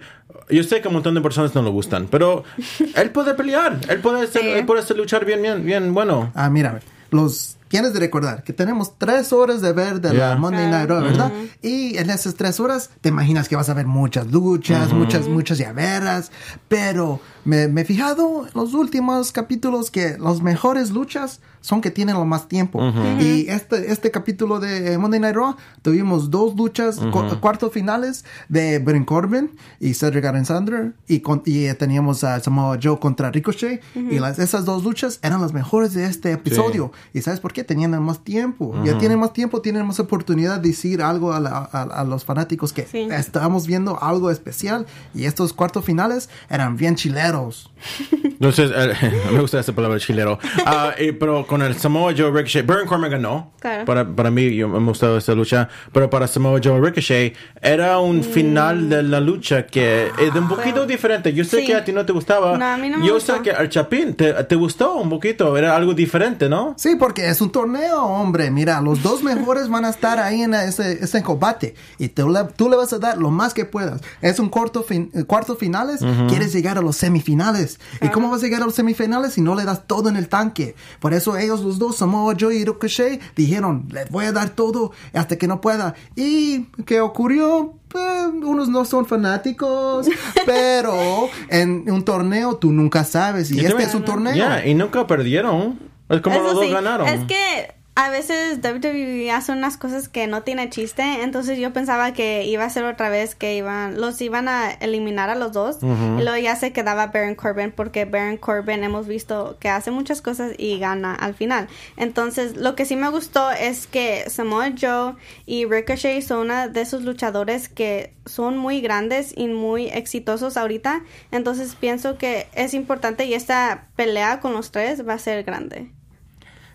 [0.49, 2.43] Yo sé que un montón de personas no lo gustan, pero
[2.95, 4.47] él puede pelear, él puede, hacer, Sí.
[4.49, 6.31] él puede hacer luchar bien, bien, bien bueno.
[6.35, 6.79] Ah, mira,
[7.11, 10.29] los tienes de recordar que tenemos tres horas de ver de Yeah.
[10.29, 11.33] la Monday Night Raw, ¿verdad?
[11.61, 15.57] Y en esas tres horas te imaginas que vas a ver muchas luchas, muchas, muchas
[15.57, 16.31] llaveras,
[16.69, 21.91] pero me, me he fijado en los últimos capítulos que las mejores luchas son que
[21.91, 22.79] tienen lo más tiempo.
[23.19, 28.23] Y este, este capítulo de eh, Monday Night Raw tuvimos dos luchas, cu- cuartos finales
[28.47, 29.51] de Baron Corbin
[29.81, 34.39] y Cedric Alexander y, con- y eh, teníamos a Samoa Joe contra Ricochet y las,
[34.39, 36.93] esas dos luchas eran las mejores de este episodio.
[37.13, 37.65] ¿Y sabes por qué?
[37.65, 38.73] Tenían más tiempo.
[38.85, 42.23] Ya tienen más tiempo, tienen más oportunidad de decir algo a, la- a- a los
[42.23, 43.09] fanáticos que Sí.
[43.11, 47.69] estábamos viendo algo especial y estos cuartos finales eran bien chileros.
[48.23, 48.93] Entonces, eh,
[49.33, 50.37] me gusta esa palabra chilero.
[50.65, 53.51] Ah, y- pero con el Samoa Joe Ricochet, Baron Corbin ganó.
[53.59, 53.85] Claro.
[53.85, 55.69] Para, para mí, yo, me ha gustado esa lucha.
[55.91, 60.47] Pero para Samoa Joe Ricochet, era un final de la lucha que es de un
[60.47, 61.33] poquito diferente.
[61.33, 61.65] Yo sé Sí.
[61.67, 62.57] que a ti no te gustaba.
[62.57, 63.35] No, a mí no me Yo gustó.
[63.35, 65.57] sé que al Chapín te, te gustó un poquito.
[65.57, 66.73] Era algo diferente, ¿no?
[66.77, 68.51] Sí, porque es un torneo, hombre.
[68.51, 71.75] Mira, los dos mejores van a estar ahí en ese, ese combate.
[71.97, 74.01] Y tú le, tú le vas a dar lo más que puedas.
[74.21, 76.01] Es un corto fin, eh, cuartos finales.
[76.29, 77.79] Quieres llegar a los semifinales.
[78.01, 80.27] ¿Y cómo vas a llegar a los semifinales si no le das todo en el
[80.27, 80.75] tanque?
[80.99, 84.91] Por eso ellos los dos, Samoa Joe y Ricochet, dijeron, les voy a dar todo
[85.13, 85.95] hasta que no pueda.
[86.15, 87.73] ¿Y qué ocurrió?
[87.87, 90.07] Pues, unos no son fanáticos,
[90.45, 93.51] pero en un torneo tú nunca sabes.
[93.51, 94.35] Y, Y este es un torneo.
[94.35, 95.79] Ya, y nunca perdieron.
[96.09, 97.07] Es como Eso los dos sí, ganaron.
[97.07, 102.13] Es que a veces WWE hace unas cosas que no tiene chiste, entonces yo pensaba
[102.13, 105.79] que iba a ser otra vez que iban, los iban a eliminar a los dos
[105.81, 110.21] y luego ya se quedaba Baron Corbin porque Baron Corbin hemos visto que hace muchas
[110.21, 111.69] cosas y gana al final.
[111.95, 115.15] Entonces lo que sí me gustó es que Samoa Joe
[115.47, 121.01] y Ricochet son una de esos luchadores que son muy grandes y muy exitosos ahorita,
[121.31, 125.89] entonces pienso que es importante y esta pelea con los tres va a ser grande.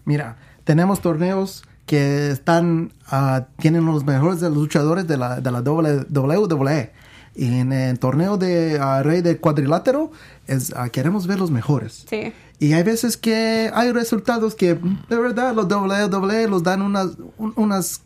[0.05, 5.51] Mira, tenemos torneos que están, ah, tienen los mejores de los luchadores de la, de
[5.51, 6.93] la WWE.
[7.35, 10.13] Y en el torneo de ah, Rey del Cuadrilátero,
[10.47, 12.05] es, ah, queremos ver los mejores.
[12.09, 12.33] Sí.
[12.59, 14.75] Y hay veces que hay resultados que
[15.09, 18.03] de verdad los WWE los dan unas, un- unas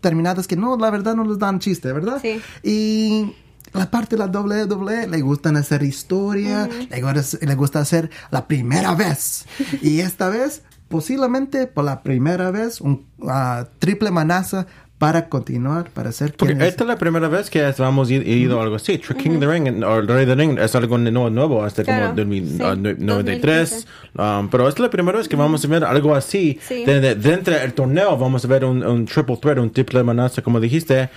[0.00, 2.18] terminadas que no, la verdad no les dan chiste, ¿verdad?
[2.20, 2.40] Sí.
[2.64, 3.36] Y
[3.72, 8.48] la parte de la WWE le gustan hacer historia, le, gusta, le gusta hacer la
[8.48, 9.44] primera vez.
[9.82, 14.66] y esta vez, posiblemente por la primera vez, un ah, triple amenaza
[14.98, 16.60] para continuar, para ser Porque es.
[16.60, 18.98] esta es la primera vez que hemos ido a algo así.
[18.98, 22.08] King of the Ring o el Rey del Ring es algo nuevo, nuevo hasta Claro,
[22.08, 23.70] como 2000, sí, nu- 93.
[23.70, 23.86] 2015.
[24.18, 26.58] Um, pero esta es la primera vez que vamos a ver algo así.
[26.68, 26.84] Sí.
[26.84, 30.42] De- de- dentro del torneo vamos a ver un, un triple threat, un triple amenaza,
[30.42, 31.08] como dijiste.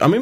[0.00, 0.16] A mí,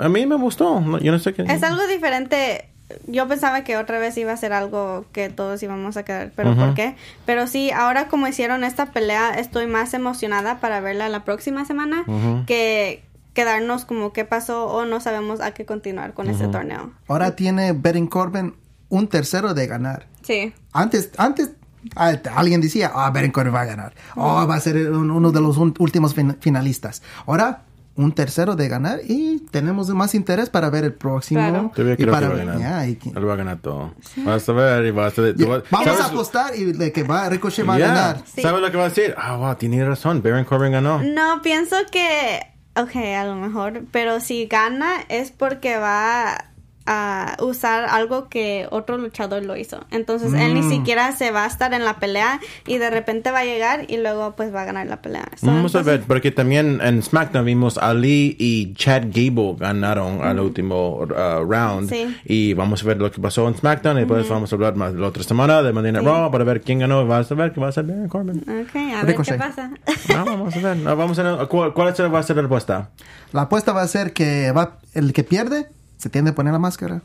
[0.00, 0.80] a, a mí me gustó.
[0.80, 1.42] No- Yo no sé qué.
[1.42, 2.70] Es algo diferente.
[3.06, 6.56] Yo pensaba que otra vez iba a ser algo que todos íbamos a quedar, pero.
[6.56, 6.96] ¿por qué?
[7.26, 12.04] Pero sí, ahora como hicieron esta pelea, estoy más emocionada para verla la próxima semana
[12.46, 16.92] que quedarnos como qué pasó o no sabemos a qué continuar con este torneo.
[17.08, 18.54] Ahora tiene Baron Corbin
[18.88, 20.06] un tercero de ganar.
[20.22, 20.52] Sí.
[20.72, 21.50] Antes, antes
[21.94, 23.92] alguien decía, ah, Baron Corbin va a ganar.
[24.16, 27.02] Oh, va a ser un- uno de los últimos fin- finalistas.
[27.26, 27.62] Ahora,
[27.98, 31.40] un tercero de ganar y tenemos más interés para ver el próximo.
[31.40, 31.72] Claro.
[31.76, 32.58] Y para que va a ganar.
[32.58, 33.92] ya, y que- Él va a ganar todo.
[34.24, 35.34] Vas a ver y vas a vas-
[35.70, 36.00] Vamos ¿sabes?
[36.00, 38.22] a apostar y de que va, Ricochet va a ganar.
[38.24, 38.40] Sí.
[38.40, 39.14] ¿Sabes lo que va a decir?
[39.18, 40.22] Ah, wow, tiene razón.
[40.22, 41.02] Baron Corbin ganó.
[41.02, 42.40] No, pienso que,
[42.76, 46.47] ok, a lo mejor, pero si gana es porque va
[46.90, 49.84] a usar algo que otro luchador lo hizo.
[49.90, 53.40] Entonces él ni siquiera se va a estar en la pelea y de repente va
[53.40, 55.28] a llegar y luego pues va a ganar la pelea.
[55.36, 60.22] So, Vamos a entonces- ver, porque también en SmackDown vimos Ali y Chad Gable ganaron
[60.22, 61.90] al último uh, round.
[61.90, 62.16] Sí.
[62.24, 64.94] Y vamos a ver lo que pasó en SmackDown y después vamos a hablar más
[64.94, 66.10] la otra semana de Monday Night Sí.
[66.10, 67.02] Raw para ver quién ganó.
[67.02, 68.38] Y vas a ver que va a ser Baron Corbin.
[68.40, 69.34] Ok, a ver Ricochet.
[69.34, 69.70] qué pasa.
[70.16, 70.76] No, vamos a ver.
[70.78, 71.48] No, vamos a ver.
[71.48, 72.88] ¿Cuál, cuál va a ser la respuesta?
[73.32, 75.68] La apuesta va a ser que va, el que pierde
[75.98, 77.02] se tiende a poner la máscara.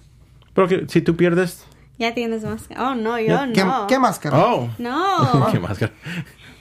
[0.53, 1.65] Pero que si tú pierdes,
[1.99, 2.89] Ya tienes máscara.
[2.89, 3.88] Oh, no, yo ¿Qué, no.
[3.88, 4.38] qué máscara?
[4.38, 4.69] Oh.
[4.79, 5.47] No.
[5.51, 5.91] ¿Qué máscara?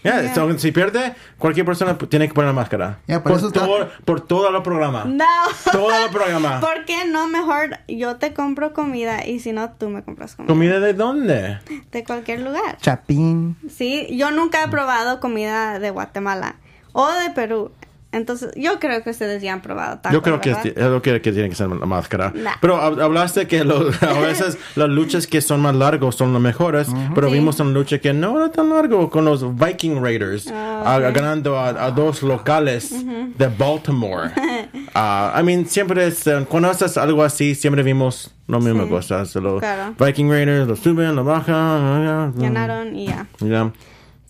[0.05, 2.99] Ya, so, si pierde, cualquier persona tiene que poner la máscara.
[3.07, 5.05] Ya, por por, eso está- todo, por todo el programa.
[5.05, 5.25] No.
[5.71, 6.59] Todo el programa.
[6.61, 7.29] ¿Por qué no?
[7.29, 10.53] Mejor yo te compro comida y si no, tú me compras comida.
[10.53, 11.61] ¿Comida de dónde?
[11.93, 12.79] De cualquier lugar.
[12.81, 13.57] Chapín.
[13.71, 16.57] Sí, yo nunca he probado comida de Guatemala
[16.93, 17.71] o de Perú.
[18.13, 21.49] Entonces, yo creo que ustedes ya han probado tacos, Yo creo que es, que, tiene
[21.49, 22.31] que ser la máscara.
[22.35, 22.53] Nah.
[22.61, 26.43] Pero hab- hablaste que lo- a veces las luchas que son más largos son las
[26.43, 27.35] mejores, pero Sí.
[27.35, 31.59] vimos una lucha que no era tan largo con los Viking Raiders, Ah, a- ganando
[31.59, 32.93] a, a dos locales
[33.39, 34.31] de Baltimore.
[34.95, 38.91] Ah, I mean, siempre es, eh, cuando haces algo así, siempre vimos lo mismo Sí.
[38.91, 39.35] cosas.
[39.37, 39.95] Los Claro.
[39.99, 42.35] Viking Raiders lo suben, lo bajan.
[42.37, 43.27] Ganaron y ya.
[43.41, 43.73] Ya.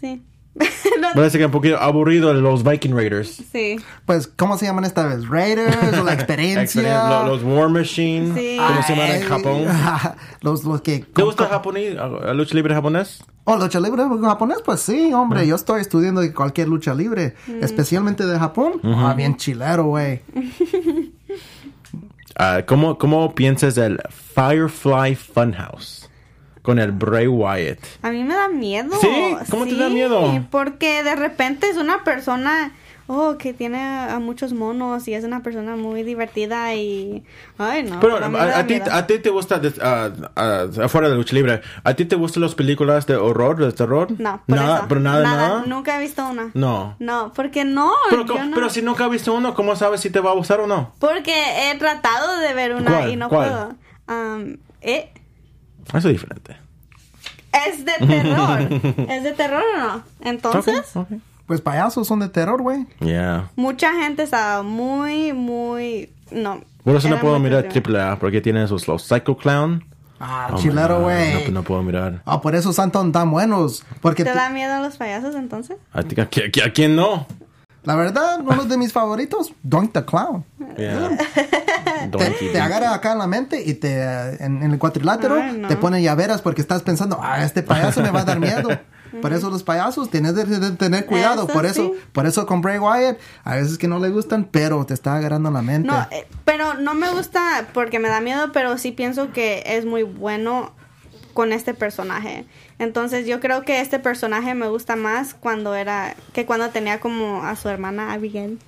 [0.00, 0.22] Sí.
[1.00, 3.42] No, Parece que un poquito aburrido los Viking Raiders.
[3.50, 3.76] sí.
[4.06, 5.26] Pues, ¿cómo se llaman esta vez?
[5.28, 7.08] Raiders o la experiencia.
[7.08, 8.56] Lo- Los War Machine, Sí.
[8.56, 9.64] como se llaman en Japón.
[10.42, 11.00] los, los que...
[11.00, 11.96] ¿Te gusta japonés,
[12.34, 13.24] lucha libre japonés?
[13.44, 15.44] Oh, lucha libre japonés, pues sí, hombre.
[15.46, 18.74] Yo estoy estudiando cualquier lucha libre, especialmente de Japón.
[18.84, 20.20] Ah, bien chilero, güey.
[22.36, 23.98] Ah, ¿cómo, ¿Cómo piensas del
[24.34, 26.01] Firefly Funhouse
[26.62, 27.78] con el Bray Wyatt?
[28.02, 28.90] A mí me da miedo.
[29.00, 29.36] ¿Sí?
[29.50, 30.46] ¿Cómo te da miedo?
[30.50, 32.72] Porque de repente es una persona,
[33.08, 37.24] oh, que tiene a muchos monos y es una persona muy divertida y,
[37.58, 37.98] ay, no.
[38.00, 41.94] Pero a, ti, a ti te gusta, des- ah, ah, afuera de lucha libre, ¿a
[41.94, 44.08] ti te gustan las películas de horror, de terror?
[44.18, 44.86] No, por nada, eso.
[44.88, 45.64] pero nada, nada.
[45.66, 46.50] Nunca he visto una.
[46.54, 46.94] No.
[47.00, 47.90] No, porque no.
[48.08, 48.54] Pero, yo no.
[48.54, 50.94] pero si nunca has visto uno, ¿cómo sabes si te va a gustar o no?
[51.00, 51.34] Porque
[51.72, 53.10] he tratado de ver una ¿Cuál?
[53.10, 53.48] y no ¿Cuál?
[53.48, 53.74] puedo.
[54.36, 55.12] Um, eh,
[55.92, 56.56] Eso es diferente.
[57.68, 58.60] es de terror.
[59.10, 60.02] ¿Es de terror o no?
[60.20, 60.92] Entonces.
[61.46, 62.86] Pues payasos son de terror, güey.
[63.00, 63.50] Yeah.
[63.56, 66.10] mucha gente estaba muy, muy.
[66.30, 66.60] No.
[66.84, 67.68] Por eso no puedo mirar.
[67.68, 69.84] Triple A, porque tiene esos los Psycho Clown.
[70.18, 71.46] Ah, Oh chilero, güey.
[71.46, 72.22] No, no puedo mirar.
[72.24, 73.84] Ah, por eso son tan, tan buenos.
[74.00, 75.76] Porque ¿Te te- da miedo los payasos entonces?
[75.92, 77.26] ¿A, ti- a a a quién no?
[77.84, 80.44] La verdad, uno de mis favoritos, Doink the Clown.
[80.76, 81.16] Yeah.
[82.02, 84.02] Te, Donkey te agarra acá en la mente y te
[84.42, 85.68] en, en el cuadrilátero Ay, no.
[85.68, 88.68] te pone llaveras porque estás pensando, ah, este payaso me va a dar miedo.
[89.20, 91.44] Por eso los payasos tienes de, de tener cuidado.
[91.44, 92.00] Eso por eso, sí.
[92.12, 95.48] por eso con Bray Wyatt, a veces que no le gustan, pero te está agarrando
[95.50, 95.88] en la mente.
[95.88, 99.84] No, eh, pero no me gusta porque me da miedo, pero sí pienso que es
[99.84, 100.72] muy bueno
[101.32, 102.44] con este personaje.
[102.78, 107.42] Entonces yo creo que este personaje me gusta más cuando era que cuando tenía como
[107.42, 108.58] a su hermana Abigail.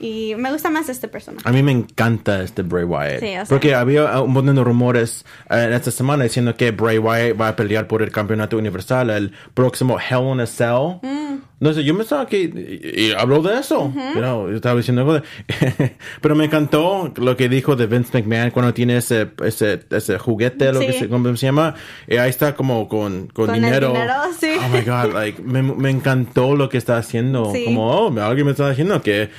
[0.00, 1.48] Y me gusta más este personaje.
[1.48, 3.20] A mí me encanta este Bray Wyatt.
[3.20, 7.40] Sí, porque había un montón de rumores eh, en esta semana diciendo que Bray Wyatt
[7.40, 10.98] va a pelear por el campeonato universal, el próximo Hell in a Cell.
[11.02, 11.24] Mm.
[11.60, 13.90] No sé, yo me estaba que y, y habló de eso.
[14.14, 15.22] You know, yo estaba diciendo
[16.20, 20.72] Pero me encantó lo que dijo de Vince McMahon cuando tiene ese, ese, ese juguete,
[20.72, 20.98] lo que Sí.
[21.00, 21.74] se, ¿cómo se llama.
[22.06, 23.88] Y ahí está como con, con, Con dinero.
[23.88, 24.50] dinero, sí.
[24.58, 27.50] Oh my God, like, me, me encantó lo que está haciendo.
[27.64, 29.30] Como, oh, alguien me está diciendo que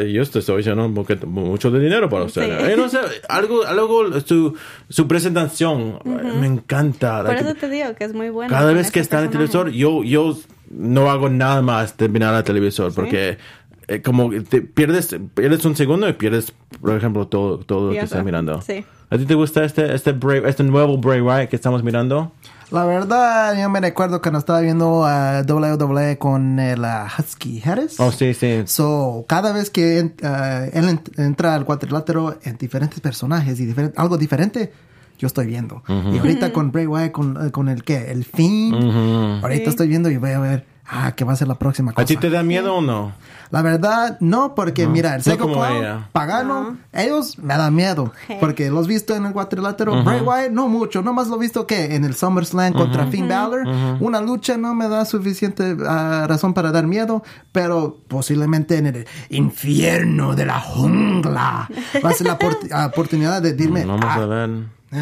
[0.00, 2.42] ah, yo te estoy diciendo mucho de dinero para usted.
[2.42, 2.72] Sí.
[2.72, 4.54] Eh, no sé, algo, algo, su,
[4.88, 5.98] su presentación
[6.40, 7.24] me encanta.
[7.24, 8.50] Por eso te digo que es muy bueno.
[8.50, 10.36] cada vez que está en el televisor, yo, yo
[10.70, 13.38] no hago nada más de mirar al televisor porque
[13.88, 17.98] eh, como te pierdes, pierdes un segundo y pierdes, por ejemplo, todo, todo lo que
[18.00, 18.60] estás mirando.
[18.62, 18.84] Sí.
[19.12, 22.30] ¿A ti te gusta este, este, Bray- este nuevo Bray Wyatt que estamos mirando?
[22.70, 27.98] La verdad, yo me recuerdo cuando estaba viendo a WWE con el ah, Husky Harris.
[27.98, 28.62] Oh, sí, sí.
[28.66, 33.74] So, cada vez que en- ah, él ent- entra al cuadrilátero en diferentes personajes y
[33.96, 34.72] algo diferente,
[35.18, 35.82] yo estoy viendo.
[35.88, 39.70] Y ahorita con Bray Wyatt, con, eh, con el que, el fin, ahorita Sí.
[39.70, 42.02] estoy viendo y voy a ver, ah, qué va a ser la próxima cosa.
[42.02, 43.12] ¿A ti te da miedo o no?
[43.50, 46.06] La verdad, no, porque mira, el No Psycho como Clown.
[46.12, 48.12] Pagano, ellos me dan miedo.
[48.28, 48.34] Sí.
[48.38, 50.04] Porque los he visto en el cuadrilátero.
[50.04, 51.02] Bray Wyatt, no mucho.
[51.02, 53.66] Nomás lo he visto que en el SummerSlam contra Finn Balor.
[53.98, 57.24] Una lucha no me da suficiente ah, razón para dar miedo.
[57.50, 61.68] Pero posiblemente en el infierno de la jungla
[62.04, 63.84] va a ser la opor- oportunidad de decirme.
[63.84, 64.50] Vamos "Ah, a ver.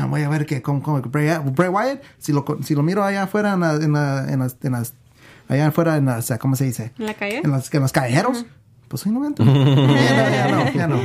[0.08, 3.24] voy a ver que con, con Bray, Bray Wyatt, si lo, si lo miro allá
[3.24, 4.94] afuera en, la- en, la- en las, en las-
[5.48, 6.92] allá afuera en las, ¿cómo se dice?
[6.98, 7.38] ¿En la calle?
[7.44, 8.44] En los, en los callejeros.
[8.88, 10.98] Pues sí, no me ya no, ya no, ya no.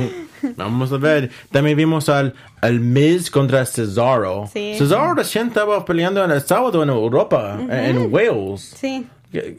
[0.56, 1.30] Vamos a ver.
[1.50, 4.46] También vimos al, al Miz contra Cesaro.
[4.52, 4.74] Sí.
[4.78, 8.74] Cesaro recién estaba peleando en el sábado en Europa, en, en Wales.
[8.78, 9.06] Sí.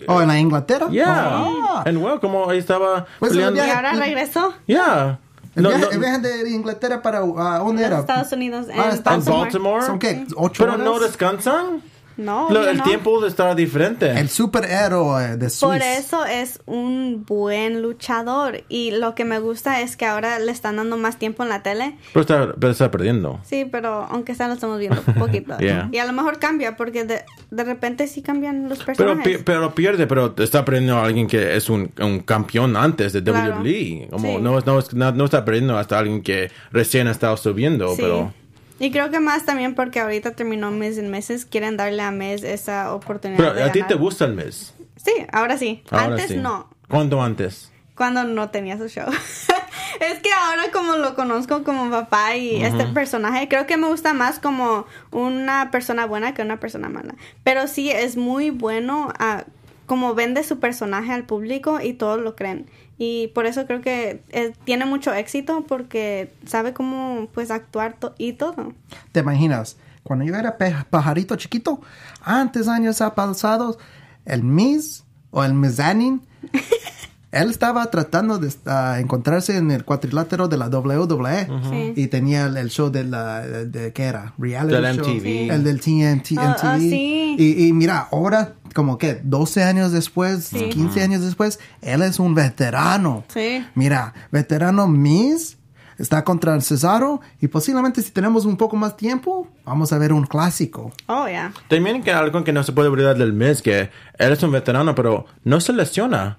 [0.08, 0.88] Oh, en la Inglaterra.
[0.90, 1.06] Yeah.
[1.10, 1.84] Ah.
[1.86, 3.66] En Wales, como ahí estaba Pues el peleando.
[3.66, 5.20] Y ahora regresó Yeah.
[5.56, 7.34] El, No, viaje, no, el viaje de Inglaterra para uh,
[7.66, 8.00] ¿dónde era?
[8.00, 8.68] Estados Unidos.
[8.70, 9.42] En Ah, en Baltimore.
[9.42, 9.86] Baltimore.
[9.86, 10.26] ¿Son qué?
[10.36, 10.86] ¿Ocho Pero horas?
[10.86, 11.82] no descansan.
[12.18, 12.84] No, Lo- el no.
[12.84, 14.10] tiempo está diferente.
[14.12, 15.68] El superhéroe de Suiza.
[15.68, 18.64] Por eso es un buen luchador.
[18.70, 21.62] Y lo que me gusta es que ahora le están dando más tiempo en la
[21.64, 21.98] tele.
[22.14, 23.40] Pero está, pero está perdiendo.
[23.44, 25.58] Sí, pero aunque sea lo estamos viendo un poquito.
[25.66, 25.90] Yeah.
[25.92, 29.38] Y a lo mejor cambia, porque de, de repente sí cambian los Pero, personajes.
[29.38, 33.24] pi- pero pierde, pero está perdiendo a alguien que es un, un campeón antes de
[33.24, 33.56] Claro.
[33.62, 34.08] WWE.
[34.12, 34.42] Como Sí.
[34.42, 38.02] no, no, no está perdiendo hasta alguien que recién ha estado subiendo, Sí.
[38.02, 38.34] pero...
[38.80, 42.44] Y creo que más también porque ahorita terminó Mes en Meses, quieren darle a Mes
[42.44, 43.38] esa oportunidad.
[43.38, 44.74] Pero de a ti te gusta el mes.
[44.98, 45.84] Sí, ahora sí.
[45.92, 46.38] Ahora Antes sí.
[46.38, 46.70] no.
[46.90, 47.72] ¿Cuándo antes?
[47.96, 49.08] Cuando no tenía su show.
[50.00, 54.14] es que ahora como lo conozco como papá y este personaje, creo que me gusta
[54.14, 57.16] más como una persona buena que una persona mala.
[57.44, 59.46] Pero sí es muy bueno a
[59.86, 62.70] como vende su personaje al público y todos lo creen.
[62.98, 68.16] Y por eso creo que eh, tiene mucho éxito porque sabe cómo pues actuar to-
[68.18, 68.74] y todo.
[69.12, 69.78] ¿Te imaginas?
[70.04, 70.58] Cuando yo era
[70.90, 71.82] pajarito chiquito,
[72.22, 73.78] antes años pasados,
[74.26, 76.22] el Miz o el Mizanin,
[77.36, 81.94] él estaba tratando de ah, encontrarse en el cuadrilátero de la WWE Sí.
[81.96, 84.34] y tenía el, el show de la, de, ¿qué era?
[84.38, 85.14] Reality Del show.
[85.14, 85.52] MTV.
[85.54, 86.38] El del TNT.
[86.40, 86.80] Ah, ah, MTV.
[86.90, 87.36] sí.
[87.38, 90.70] y, y mira, ahora, como que 12 años después, Sí.
[90.70, 93.24] 15 años después, él es un veterano.
[93.28, 93.66] Sí.
[93.76, 95.58] Mira, veterano Miz
[95.98, 100.26] está contra Cesaro y posiblemente si tenemos un poco más tiempo, vamos a ver un
[100.26, 100.92] clásico.
[101.08, 101.54] Oh, yeah.
[101.70, 104.94] También que algo que no se puede olvidar del mes, que él es un veterano,
[104.94, 106.38] pero no se lesiona.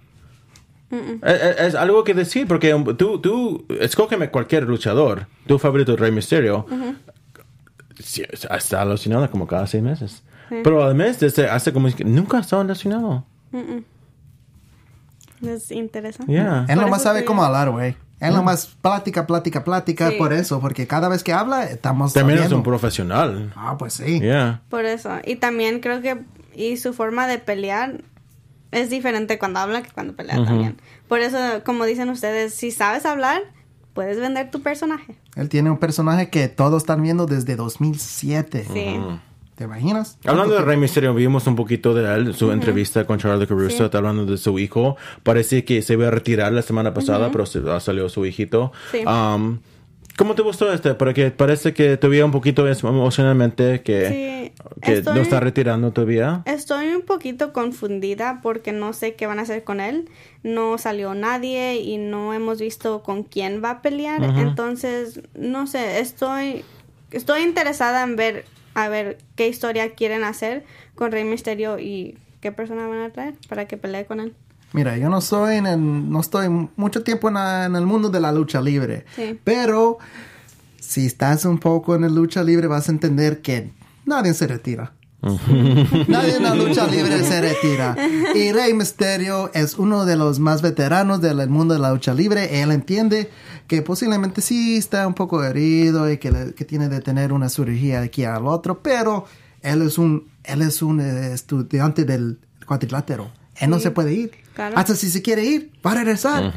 [0.90, 6.12] Es, es- es algo que decir, porque tú, tú, escógeme cualquier luchador, tu favorito Rey
[6.12, 6.64] Mysterio,
[7.98, 10.22] sí, está alucinado como cada seis meses.
[10.48, 13.24] Pero al mes, desde hace como, nunca ha estado lesionado.
[15.42, 16.32] Es interesante.
[16.32, 16.66] Yeah.
[16.68, 17.96] Él nomás sabe cómo hablar, güey.
[18.20, 20.16] Él nomás plática, plática, plática Sí.
[20.16, 22.56] por eso, porque cada vez que habla estamos También es sabiendo.
[22.56, 23.52] un profesional.
[23.54, 24.20] Ah, pues sí.
[24.20, 24.62] Yeah.
[24.70, 25.10] Por eso.
[25.24, 26.22] Y también creo que
[26.54, 28.00] y su forma de pelear
[28.76, 30.76] es diferente cuando habla que cuando pelea también.
[31.08, 33.42] Por eso, como dicen ustedes, si sabes hablar,
[33.94, 35.16] puedes vender tu personaje.
[35.34, 38.66] Él tiene un personaje que todos están viendo desde 2007.
[38.72, 38.98] Sí.
[39.54, 40.18] ¿Te imaginas?
[40.26, 43.74] Hablando de ¿Cuánto Rey Mysterio, vimos un poquito de él, su entrevista con Charlie Caruso,
[43.74, 43.82] Sí.
[43.82, 44.98] está hablando de su hijo.
[45.22, 48.72] Parece que se iba a retirar la semana pasada, pero se, salió su hijito.
[48.92, 49.02] Sí.
[49.06, 49.60] Um,
[50.16, 50.94] ¿Cómo te gustó este?
[50.94, 56.42] Porque parece que todavía un poquito emocionalmente que, Sí, que estoy- no está retirando todavía.
[56.46, 60.08] Estoy un poquito confundida porque no sé qué van a hacer con él.
[60.42, 64.22] No salió nadie y no hemos visto con quién va a pelear.
[64.38, 66.64] Entonces, no sé, estoy
[67.10, 72.52] estoy interesada en ver a ver qué historia quieren hacer con Rey Misterio y qué
[72.52, 74.34] persona van a traer para que pelee con él.
[74.72, 78.08] Mira, yo no soy en el- no estoy mucho tiempo en, la- en el mundo
[78.10, 79.38] de la lucha libre, Sí.
[79.44, 79.98] pero
[80.80, 83.72] si estás un poco en la lucha libre vas a entender que
[84.04, 84.92] nadie se retira.
[86.08, 87.96] nadie en la lucha libre se retira.
[88.34, 92.62] Y Rey Mysterio es uno de los más veteranos del mundo de la lucha libre.
[92.62, 93.30] Él entiende
[93.66, 97.48] que posiblemente sí está un poco herido y que, le- que tiene de tener una
[97.48, 99.24] cirugía de aquí al otro, pero
[99.62, 103.30] él es un, él es un eh, estudiante del cuadrilátero.
[103.56, 103.84] Él no Sí.
[103.84, 104.30] se puede ir.
[104.56, 104.78] Claro.
[104.78, 106.50] Hasta si se quiere ir, va a regresar.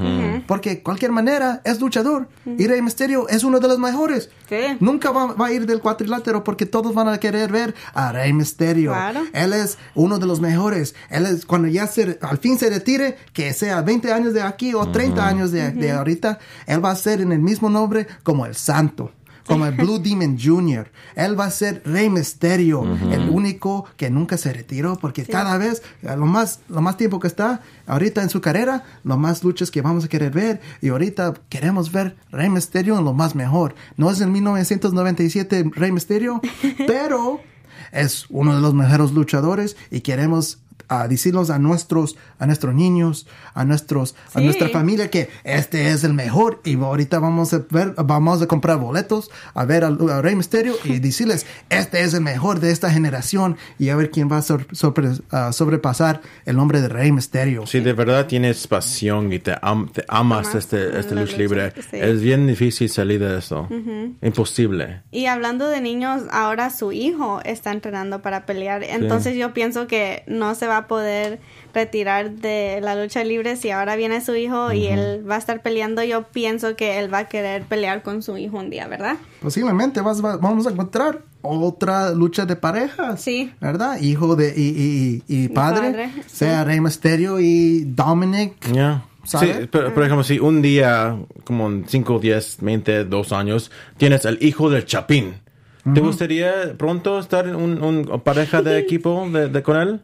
[0.48, 2.30] Porque cualquier manera es luchador.
[2.46, 4.30] Y Rey Mysterio es uno de los mejores.
[4.48, 4.56] Sí.
[4.80, 8.32] Nunca va, va a ir del cuadrilátero porque todos van a querer ver a Rey
[8.32, 8.92] Mysterio.
[8.94, 9.24] Claro.
[9.34, 10.96] Él es uno de los mejores.
[11.10, 14.74] Él es cuando ya se, al fin se retire, que sea 20 años de aquí
[14.74, 18.46] o 30 años de, de ahorita, él va a ser en el mismo nombre como
[18.46, 19.12] el Santo.
[19.50, 20.92] Como el Blue Demon Jr.
[21.16, 25.82] Él va a ser Rey Mysterio, el único que nunca se retiró, porque cada vez,
[26.04, 29.82] lo más, lo más tiempo que está, ahorita en su carrera, lo más luchas que
[29.82, 33.74] vamos a querer ver, y ahorita queremos ver Rey Mysterio en lo más mejor.
[33.98, 36.42] No es el 1997 Rey Mysterio,
[36.88, 37.42] pero
[37.92, 40.60] es uno de los mejores luchadores y queremos
[40.90, 44.46] ah, decirlos a nuestros a nuestros niños a nuestros a Sí.
[44.46, 48.78] nuestra familia que este es el mejor y ahorita vamos a ver vamos a comprar
[48.78, 52.90] boletos a ver al a Rey Misterio y decirles este es el mejor de esta
[52.92, 57.12] generación y a ver quién va a sor- sorpre- ah, sobrepasar el nombre de Rey
[57.12, 61.38] Misterio Si de verdad tienes pasión y te, am- te amas Amas este, este lucha,
[61.38, 61.98] libre, sí.
[61.98, 63.68] es bien difícil salir de eso.
[64.22, 65.02] Imposible.
[65.12, 68.84] Y hablando de niños, ahora su hijo está entrenando para pelear.
[68.84, 71.40] Entonces yo pienso que no se va a poder
[71.74, 75.62] retirar de la lucha libre si ahora viene su hijo y él va a estar
[75.62, 76.04] peleando.
[76.04, 79.18] Yo pienso que él va a querer pelear con su hijo un día, ¿verdad?
[79.42, 83.54] posiblemente vas- va- vamos a encontrar otra lucha de parejas Sí.
[83.62, 86.36] verdad hijo de y, y- y- y padre, padre, sí.
[86.38, 89.06] sea Rey Misterio y Dominic Ya.
[89.24, 89.62] ¿Sabe?
[89.62, 94.26] Sí, pero, por ejemplo, si un día, como en 5, 10, 20, 2 años, tienes
[94.26, 95.36] el hijo del Chapín.
[95.94, 100.02] ¿Te gustaría pronto estar en un, un pareja de equipo de, de con él?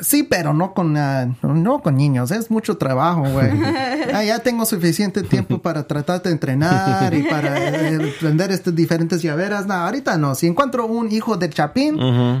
[0.00, 2.30] Sí, pero no con, ah, no con niños.
[2.30, 3.50] Es mucho trabajo, güey.
[4.14, 9.22] Ah, ya tengo suficiente tiempo para tratar de entrenar y para eh, aprender estas diferentes
[9.22, 9.66] llaveras.
[9.66, 10.34] No, ahorita no.
[10.36, 11.96] Si encuentro un hijo de Chapín,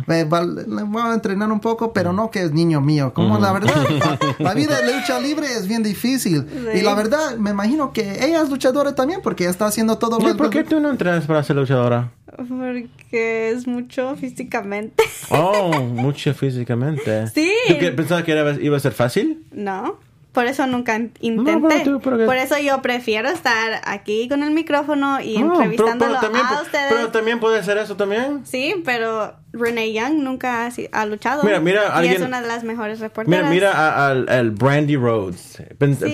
[0.06, 3.12] eh, va- le voy a entrenar un poco, pero no que es niño mío.
[3.12, 3.74] Como la verdad,
[4.38, 6.46] la vida de lucha libre es bien difícil.
[6.74, 10.36] Y la verdad, me imagino que ella es luchadora también porque está haciendo todo lo
[10.36, 12.12] ¿Por qué tú no entrenas para ser luchadora?
[12.36, 15.02] Porque es mucho físicamente.
[15.30, 17.26] Oh, mucho físicamente.
[17.34, 17.43] Sí.
[17.68, 19.44] ¿Tú qué, pensabas que era- iba a ser fácil?
[19.52, 19.98] No,
[20.32, 21.52] por eso nunca in- intenté.
[21.60, 25.38] No, pero tú, pero que- Por eso yo prefiero estar aquí con el micrófono y
[25.38, 26.86] No, entrevistándolo también, a ustedes.
[26.92, 28.40] pero también puede ser eso también.
[28.44, 31.44] Sí, pero Renee Young nunca ha, ha luchado.
[31.44, 33.50] Mira, mira, y alguien- es una de las mejores Mira, reporteras.
[33.50, 35.58] mira a- al Brandy Rhodes.
[35.58, 35.64] Sí.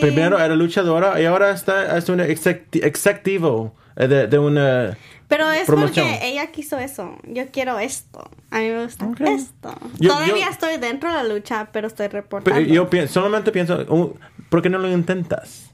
[0.00, 4.96] Primero era luchadora y ahora está es un exec- executivo eh, de, de una
[5.30, 6.06] Pero es promoción.
[6.06, 7.16] porque ella quiso eso.
[7.26, 8.28] Yo quiero esto.
[8.50, 9.20] A mí me gusta Ok.
[9.22, 9.74] esto.
[9.98, 12.60] Yo- Todavía yo- estoy dentro de la lucha, pero estoy Pero reportando.
[12.60, 14.12] yo pienso, solamente pienso, uh,
[14.50, 15.70] ¿por qué no lo intentas?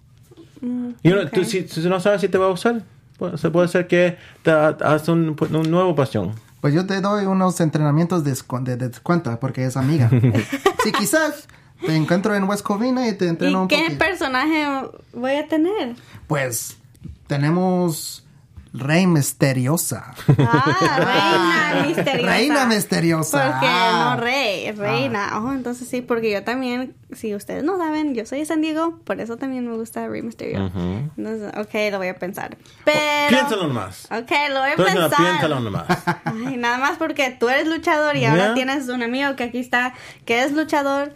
[0.60, 1.30] You know, ok.
[1.32, 2.82] tú, si, si no sabes si te va a usar,
[3.18, 6.34] pues, se puede ser que te ha- hagas un, un nuevo pasión.
[6.60, 10.08] Pues yo te doy unos entrenamientos de, descu- de descuento porque es amiga.
[10.84, 11.46] sí, quizás
[11.84, 13.98] te encuentro en West Covina y te entreno ¿Y un qué poquito.
[13.98, 14.66] personaje
[15.12, 15.94] voy a tener?
[16.26, 16.76] Pues
[17.26, 18.25] tenemos
[18.78, 20.14] Rey Misteriosa.
[20.38, 22.26] Ah, reina misteriosa.
[22.26, 23.50] Reina misteriosa.
[23.52, 24.14] Porque Ah.
[24.16, 25.38] no rey, reina.
[25.40, 28.98] Oh, entonces sí, porque yo también, si ustedes no saben, yo soy de San Diego,
[29.04, 30.70] por eso también me gusta Rey Mysterio.
[31.16, 32.56] Entonces, ok, lo voy a pensar.
[32.84, 33.28] Pero...
[33.28, 34.04] Piénsalo nomás.
[34.06, 35.18] Ok, lo voy a Entonces, no, pensar.
[35.26, 35.86] piénsalo nomás.
[36.24, 39.94] Ay, nada más porque tú eres luchador y ahora tienes un amigo que aquí está,
[40.24, 41.14] que es luchador,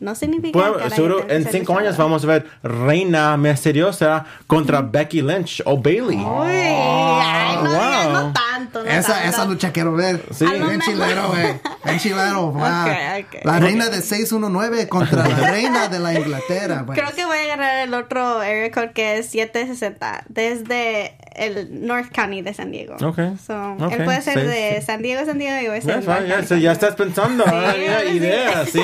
[0.00, 5.22] no significa Bueno, que seguro en cinco años vamos a ver Reina Misteriosa contra Becky
[5.22, 6.18] Lynch o Bailey.
[6.18, 7.70] Uy, ay, no, wow.
[7.70, 9.28] digas, no tanto, no Esa, tanto.
[9.28, 10.22] esa lucha quiero ver.
[10.30, 10.46] Sí.
[10.46, 11.60] Bien chilero, güey.
[11.84, 12.52] Bien chilero.
[12.52, 12.62] wow.
[12.62, 13.44] ok.
[13.44, 16.84] La reina de 619 contra la reina de la Inglaterra.
[16.86, 16.98] pues.
[16.98, 22.10] Creo que voy a agarrar el otro area code que es 760 desde el North
[22.12, 22.94] County de San Diego.
[23.02, 24.86] Ok, So, ok, Él puede ser sí, de sí.
[24.86, 28.04] San Diego, San Diego y voy a ser Ya, North ya, estás pensando, Sí, ah,
[28.12, 28.82] ideas, ¿sí?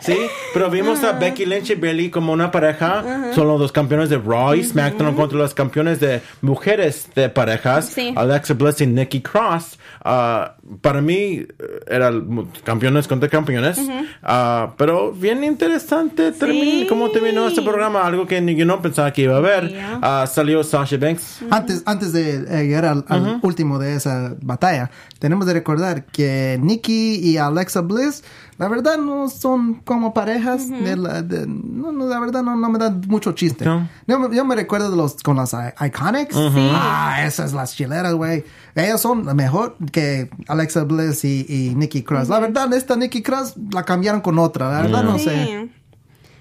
[0.00, 0.16] Sí,
[0.52, 3.32] pero vimos a Becky Lynch y Bailey como una pareja.
[3.34, 7.86] Son los dos campeones de Raw y SmackDown contra los campeones de mujeres de parejas.
[7.86, 8.12] Sí.
[8.16, 9.78] Alexa Bliss y Nikki Cross.
[10.04, 11.46] Ah, para mí, eh,
[11.86, 13.78] eran campeones contra campeones.
[14.24, 16.86] Ah, pero bien interesante termi- Sí.
[16.88, 18.04] cómo terminó este programa.
[18.04, 19.68] Algo que yo no pensaba que iba a ver.
[19.68, 19.76] Sí.
[20.02, 21.42] Ah, salió Sasha Banks.
[21.50, 26.58] Antes, antes de eh, llegar al, al último de esa batalla, tenemos de recordar que
[26.60, 28.24] Nikki y Alexa Bliss,
[28.58, 30.68] la verdad no son como parejas.
[30.68, 33.64] de la, de- no, no, la verdad no, no me dan mucho chiste.
[33.64, 33.88] No.
[34.06, 36.34] Yo, me- yo me recuerdo de los con las I- Iconics.
[36.36, 38.44] Ah, esas las chileras, güey.
[38.74, 42.28] Ellas son mejor que Alexa Bliss y, y Nikki Cross.
[42.28, 44.70] La verdad, esta Nikki Cross la cambiaron con otra.
[44.70, 45.24] La verdad, no Sí.
[45.24, 45.70] sé.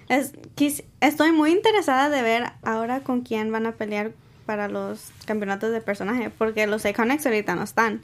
[0.09, 4.11] Es, quis- estoy muy interesada de ver ahora con quién van a pelear
[4.51, 8.01] para los campeonatos de personaje, porque los Iconics ahorita no están.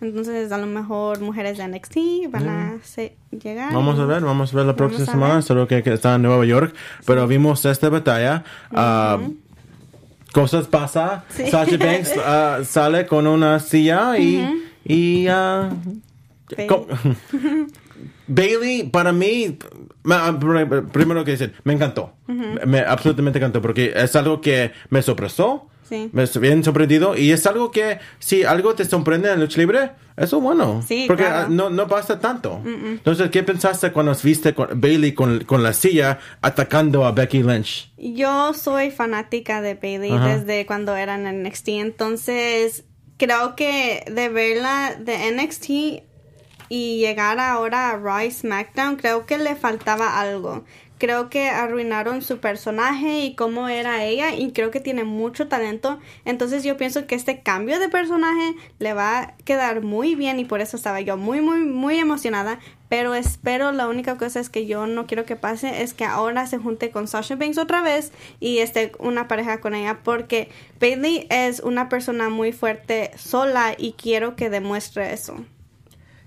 [0.00, 1.96] Entonces, a lo mejor mujeres de NXT
[2.32, 3.72] van a se- llegar.
[3.72, 5.40] Vamos a ver, vamos a ver la próxima semana.
[5.40, 6.74] Solo que, que está en Nueva York.
[7.06, 8.42] Pero vimos esta batalla.
[8.72, 9.20] ah,
[10.32, 11.24] cosas pasa.
[11.28, 11.46] Sí.
[11.48, 14.44] Sasha Banks ah, sale con una silla y.
[14.84, 15.70] y ah,
[16.56, 16.66] Sí.
[16.66, 16.88] co-
[18.26, 19.58] Bailey, para mí,
[20.92, 22.14] primero que decir, me encantó.
[22.66, 25.68] Me absolutamente encantó porque es algo que me sorpresó.
[25.88, 26.10] Sí.
[26.12, 29.90] Me estoy bien sorprendido y es algo que si algo te sorprende en lucha libre,
[30.16, 30.82] eso es bueno.
[30.86, 31.46] Sí, porque claro.
[31.46, 32.60] ah, no, no pasa tanto.
[32.64, 37.92] Entonces, ¿qué pensaste cuando viste con Bailey con, con la silla atacando a Becky Lynch?
[37.96, 42.84] Yo soy fanática de Bailey desde cuando era en NXT, entonces
[43.16, 46.13] creo que de verla de NXT
[46.68, 50.64] y llegar ahora a Raw SmackDown, creo que le faltaba algo.
[50.96, 55.98] Creo que arruinaron su personaje y cómo era ella y creo que tiene mucho talento.
[56.24, 60.44] Entonces yo pienso que este cambio de personaje le va a quedar muy bien y
[60.44, 62.60] por eso estaba yo muy, muy, muy emocionada.
[62.88, 66.46] Pero espero, la única cosa es que yo no quiero que pase es que ahora
[66.46, 70.48] se junte con Sasha Banks otra vez y esté una pareja con ella porque
[70.80, 75.44] Bailey es una persona muy fuerte sola y quiero que demuestre eso.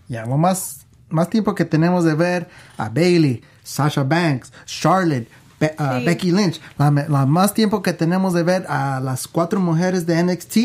[0.07, 5.27] Ya, lo más, más tiempo que tenemos de ver a Bailey, Sasha Banks, Charlotte,
[5.59, 6.05] Be- Sí.
[6.05, 6.61] Becky Lynch.
[6.77, 10.57] La, más tiempo que tenemos de ver a las cuatro mujeres de NXT,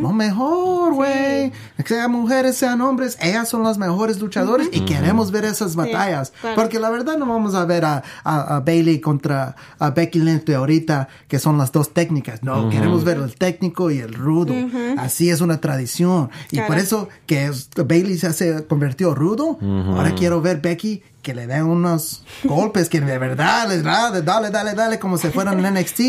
[0.00, 1.52] lo mejor, güey.
[1.86, 6.32] Sean mujeres, sean hombres, ellas son las mejores luchadoras y queremos ver esas batallas.
[6.40, 6.56] claro.
[6.56, 10.44] Porque la verdad no vamos a ver a, a- a Bailey contra a Becky Lynch
[10.44, 12.42] de ahorita, que son las dos técnicas.
[12.42, 14.54] No, queremos ver el técnico y el rudo.
[14.98, 16.30] Así es una tradición.
[16.50, 16.68] Y Claro.
[16.68, 19.58] por eso que es- Bailey se hace, convirtió rudo.
[19.62, 24.74] Ahora quiero ver Becky que le den unos golpes que de verdad de dale, dale,
[24.74, 26.00] dale, como si fueran en NXT.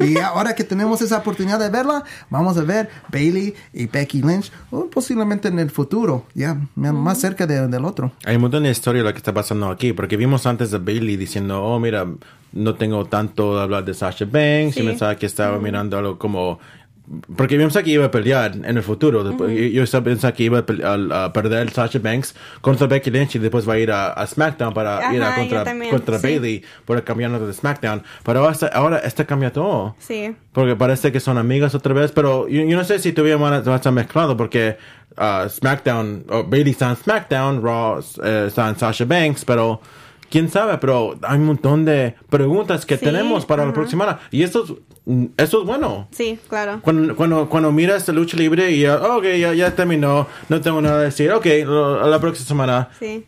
[0.00, 4.50] Y ahora que tenemos esa oportunidad de verla, vamos a ver Bailey y Becky Lynch,
[4.70, 8.12] oh, posiblemente en el futuro, ya más cerca de- del otro.
[8.24, 10.78] Hay un montón de historia de lo que está pasando aquí, porque vimos antes a
[10.78, 12.06] Bailey diciendo, oh, mira,
[12.52, 14.86] no tengo tanto de hablar de Sasha Banks, y Sí.
[14.86, 16.58] pensaba que estaba mirando algo como...
[17.36, 19.24] Porque yo pensaba que iba a pelear en el futuro.
[19.24, 23.34] Después, yo, yo estaba pensando que iba a, a- perder Sasha Banks contra Becky Lynch
[23.34, 26.18] y después va a ir a, a SmackDown para ir a Ajá, yo contra, contra
[26.18, 26.22] sí.
[26.26, 28.02] Bailey por el campeonato de SmackDown.
[28.22, 29.96] Pero ahora, está- ahora está cambia todo.
[29.98, 30.34] Sí.
[30.52, 33.54] Porque parece que son amigas otra vez, pero yo, yo no sé si todavía van
[33.54, 34.76] a, van a estar mezclado porque
[35.18, 39.80] uh, SmackDown, o Bailey está en SmackDown, Raw eh, está en Sasha Banks, pero
[40.30, 44.20] quién sabe, pero hay un montón de preguntas que Sí, tenemos para la próxima semana.
[44.30, 44.72] Y eso es,
[45.04, 46.08] mm, eso es bueno.
[46.12, 46.80] Sí, claro.
[46.82, 50.80] Cuando, cuando, cuando miras la lucha libre y ya, ok, ya, ya terminó, no tengo
[50.80, 53.26] nada que decir, ok, lo- la próxima semana Sí.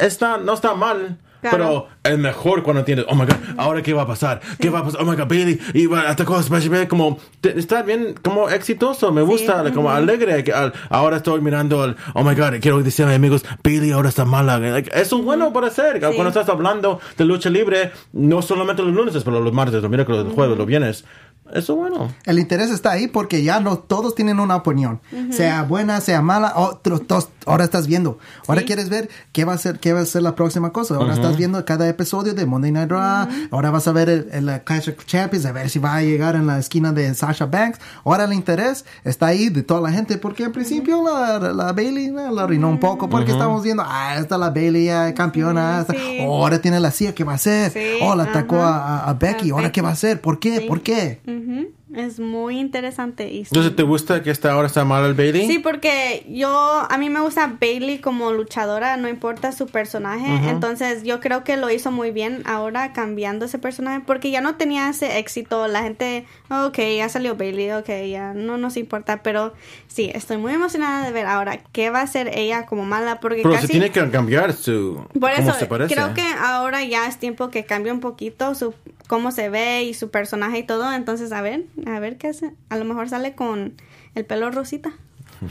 [0.00, 1.18] está, no está mal.
[1.42, 1.88] Claro.
[2.02, 4.78] Pero es mejor cuando tienes, oh my god, ahora qué va a pasar, qué va
[4.78, 8.14] a pasar, oh my god, Bailey, y va, atacó a Smash como, te- está bien,
[8.22, 12.54] como exitoso, me gusta, como alegre, que al- ahora estoy mirando, el, oh my god,
[12.60, 16.00] quiero decir a mis amigos, Bailey ahora está mala, Like, eso es bueno para hacer,
[16.00, 20.24] cuando estás hablando de lucha libre, no solamente los lunes, pero los martes, los miércoles,
[20.24, 21.04] los jueves, los viernes,
[21.52, 22.08] eso es bueno.
[22.24, 25.00] El interés está ahí porque ya no todos tienen una opinión,
[25.30, 26.52] sea buena, sea mala.
[26.56, 30.06] otro- tos- ahora estás viendo, ahora quieres ver qué va a ser, qué va a
[30.06, 30.94] ser la próxima cosa.
[30.96, 33.28] Ahora estás viendo cada episodio de Monday Night Raw.
[33.50, 36.36] Ahora vas a ver el, el Clash of Champions, a ver si va a llegar
[36.36, 37.78] en la esquina de Sasha Banks.
[38.04, 42.10] Ahora el interés está ahí de toda la gente porque en principio la, la Bailey
[42.10, 46.20] la arruinó un poco porque estamos viendo, ah, está la Bailey campeona, Sí.
[46.22, 47.70] ahora tiene la CIA, ¿qué va a hacer?
[47.72, 49.72] Sí, oh, la atacó a, a Becky, A ahora Becky.
[49.74, 50.20] qué va a hacer?
[50.20, 50.58] ¿Por qué?
[50.60, 50.66] Sí.
[50.68, 51.20] ¿Por qué?
[51.42, 51.81] Mm-hmm.
[51.94, 53.30] Es muy interesante.
[53.30, 53.38] Y.
[53.40, 55.46] Entonces, ¿te gusta que esta ahora está mal el Bailey?
[55.46, 60.48] Sí, porque yo, a mí me gusta Bailey como luchadora, no importa su personaje.
[60.48, 64.56] Entonces, yo creo que lo hizo muy bien ahora cambiando ese personaje, porque ya no
[64.56, 65.68] tenía ese éxito.
[65.68, 69.22] La gente, ok, ya salió Bailey, ok, ya no nos importa.
[69.22, 69.52] Pero
[69.88, 73.42] sí, estoy muy emocionada de ver ahora qué va a hacer ella como mala, porque
[73.42, 73.66] Pero casi.
[73.66, 75.06] se tiene que cambiar su...
[75.18, 75.94] Por cómo eso, se parece.
[75.94, 78.74] creo que ahora ya es tiempo que cambie un poquito su
[79.12, 80.90] cómo se ve y su personaje y todo.
[80.90, 82.52] Entonces, a ver, a ver qué hace.
[82.68, 83.74] A lo mejor sale con
[84.14, 84.92] el pelo rosita.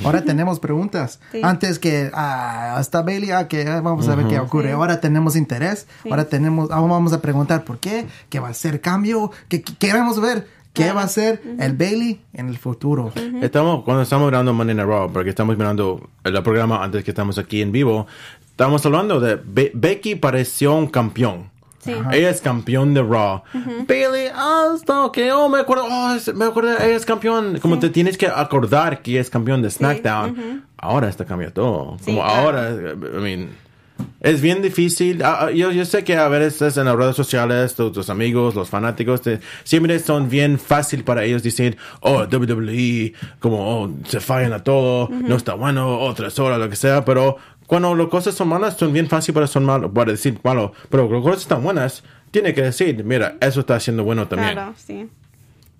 [0.05, 1.19] Ahora tenemos preguntas.
[1.31, 1.41] Sí.
[1.43, 4.71] Antes que ah, hasta Bailey, ah, que ah, vamos a ver qué ocurre.
[4.71, 5.87] Ahora tenemos interés.
[6.09, 9.75] Ahora tenemos, ahora vamos a preguntar por qué, qué va a ser cambio, qué qué
[9.77, 13.11] queremos ver, qué va a ser el Bailey en el futuro.
[13.41, 17.37] Estamos, cuando estamos mirando Monday Night Raw, porque estamos mirando el programa antes que estamos
[17.37, 18.07] aquí en vivo,
[18.45, 21.49] estamos hablando de Be- Becky pareció un campeón.
[21.83, 21.93] Sí.
[22.11, 23.41] Ella es campeón de Raw.
[23.87, 27.57] Bailey, ah, está ok, oh, me acuerdo, oh, es- me acuerdo, ella es campeón.
[27.59, 30.63] Como te tienes que acordar que es campeón de SmackDown.
[30.77, 31.97] Ahora está cambiando todo.
[31.99, 32.39] Sí, Como claro.
[32.39, 33.49] ahora, I mean,
[34.19, 35.23] es bien difícil.
[35.23, 38.55] Ah, ah, yo, yo sé que a veces en las redes sociales, tus, tus amigos,
[38.55, 44.19] los fanáticos, te- siempre son bien fácil para ellos decir, oh, WWE, como, oh, se
[44.19, 47.37] fallan a todo, no está bueno, oh, tres horas, lo que sea, pero
[47.71, 51.07] cuando las cosas son malas, son bien fácil para, son malo, para decir malo, pero
[51.07, 54.51] cuando las cosas están buenas, tiene que decir, mira, eso está haciendo bueno también.
[54.51, 55.07] Claro, sí.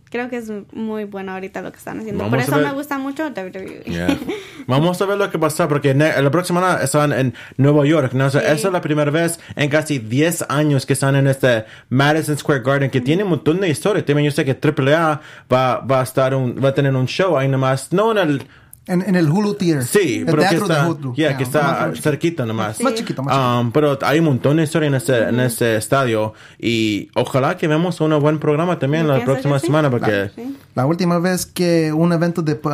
[0.09, 2.23] Creo que es muy bueno ahorita lo que están haciendo.
[2.23, 2.67] Vamos Por eso ver.
[2.67, 3.83] me gusta mucho WWE.
[3.87, 4.17] Yeah.
[4.67, 8.13] Vamos a ver lo que pasa porque la próxima semana están en Nueva York.
[8.13, 8.27] ¿no?
[8.27, 8.47] O sea, Sí.
[8.47, 12.61] Esa es la primera vez en casi 10 años que están en este Madison Square
[12.61, 14.05] Garden que tiene un montón de historia.
[14.05, 15.19] También yo sé que AAA
[15.51, 18.43] va, va a estar un, va a tener un show ahí nomás, no en el
[18.91, 19.83] En, en el Hulu Theater.
[19.85, 21.13] Sí, el pero que está, Hulu.
[21.15, 22.81] yeah, Yeah, que está más- cerquita nomás.
[22.81, 23.59] Más chiquito, más chiquito.
[23.59, 27.67] Um, pero hay un montón de historia en ese, en ese estadio y ojalá que
[27.67, 29.65] vemos un buen programa también la próxima que sí.
[29.67, 30.57] semana porque Sí.
[30.73, 32.69] La última vez que un evento de uh,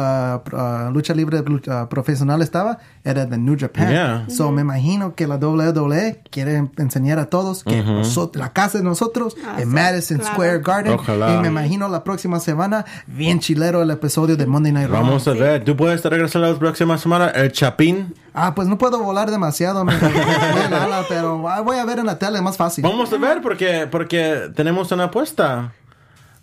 [0.56, 3.90] uh, lucha libre lucha profesional estaba era de New Japan.
[3.90, 4.26] Yeah.
[4.30, 8.84] So me imagino que la WWE quiere enseñar a todos que nosotros- la casa de
[8.84, 10.34] nosotros Ah, en sí, Madison claro.
[10.34, 10.94] Square Garden.
[10.94, 11.34] Ojalá.
[11.36, 15.02] Y me imagino la próxima semana bien chilero el episodio de Monday Night Raw.
[15.02, 15.64] vamos a ver.
[15.64, 17.28] ¿Tú puedes regresar la próxima semana?
[17.30, 18.14] El Chapín.
[18.34, 19.94] Ah, pues no puedo volar demasiado, me
[20.72, 22.84] ala, pero ah, voy a ver en la tele, más fácil.
[22.84, 25.74] Vamos a ver porque, porque tenemos una apuesta.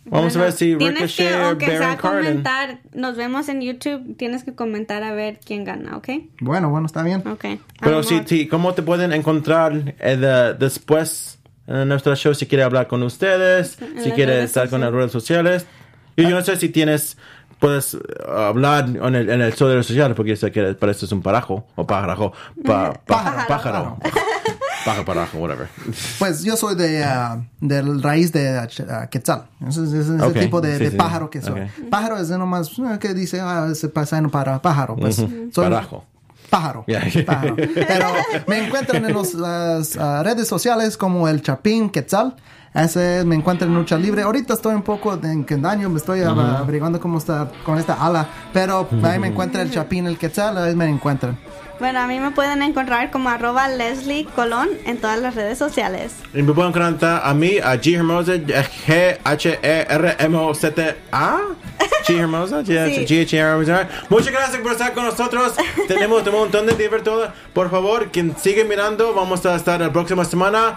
[0.06, 2.24] Vamos Bueno, a ver si Ricochet que, o aunque sea Baron Carden.
[2.24, 6.08] comentar, nos vemos en YouTube, tienes que comentar a ver quién gana, ¿ok?
[6.40, 7.22] Bueno, bueno, está bien.
[7.26, 7.44] Ok.
[7.80, 12.64] Pero sí, sí, ¿cómo te pueden encontrar eh, de- después en nuestro show si quiere
[12.64, 15.64] hablar con ustedes, si quiere estar con las redes sociales.
[16.16, 17.16] Y yo no sé si tienes,
[17.64, 17.98] puedes uh,
[18.30, 21.66] hablar en el, en el show de redes sociales, porque sé que pareces un parajo,
[21.76, 22.32] o pájaro,
[22.64, 23.98] pa- pájaro, pájaro,
[24.84, 25.68] pájaro, parajo, whatever.
[26.18, 29.46] Pues yo soy de ah, del raíz de ah, Quetzal.
[29.66, 30.96] Ese es, ese es Ok, el tipo de, sí, de sí.
[30.96, 31.60] pájaro que soy.
[31.62, 31.88] Ok.
[31.90, 34.96] Pájaro es de nomás ah, que dice, ah, ese paisano para pájaro.
[34.96, 36.04] Pues soy Parajo.
[36.50, 36.84] Pájaro.
[36.86, 37.02] Ya.
[37.24, 37.56] pájaro.
[37.56, 38.08] Pero
[38.46, 42.36] me encuentran en los- las ah, redes sociales como el Chapín Quetzal.
[42.74, 44.22] Ese me encuentran en lucha libre.
[44.22, 48.26] Ahorita estoy un poco en daño, me estoy ah, averiguando cómo está con esta ala.
[48.52, 51.38] Pero ahí me encuentra el Chapín, el Quetzal, ahí me encuentran.
[51.78, 56.12] Bueno, a mí me pueden encontrar como arroba Leslie Colón en todas las redes sociales.
[56.32, 58.44] Y me pueden encontrar a mí, a G Hermosa, E
[60.06, 61.40] G-H-E-R-M-O-Z-A.
[62.06, 63.06] G Hermosa, G- Sí.
[63.06, 63.88] G-H-E-R Hermosa.
[64.08, 65.54] Muchas gracias por estar con nosotros.
[65.88, 67.28] Tenemos un montón de divertido.
[67.52, 70.76] Por favor, quien sigue mirando, vamos a estar la próxima semana.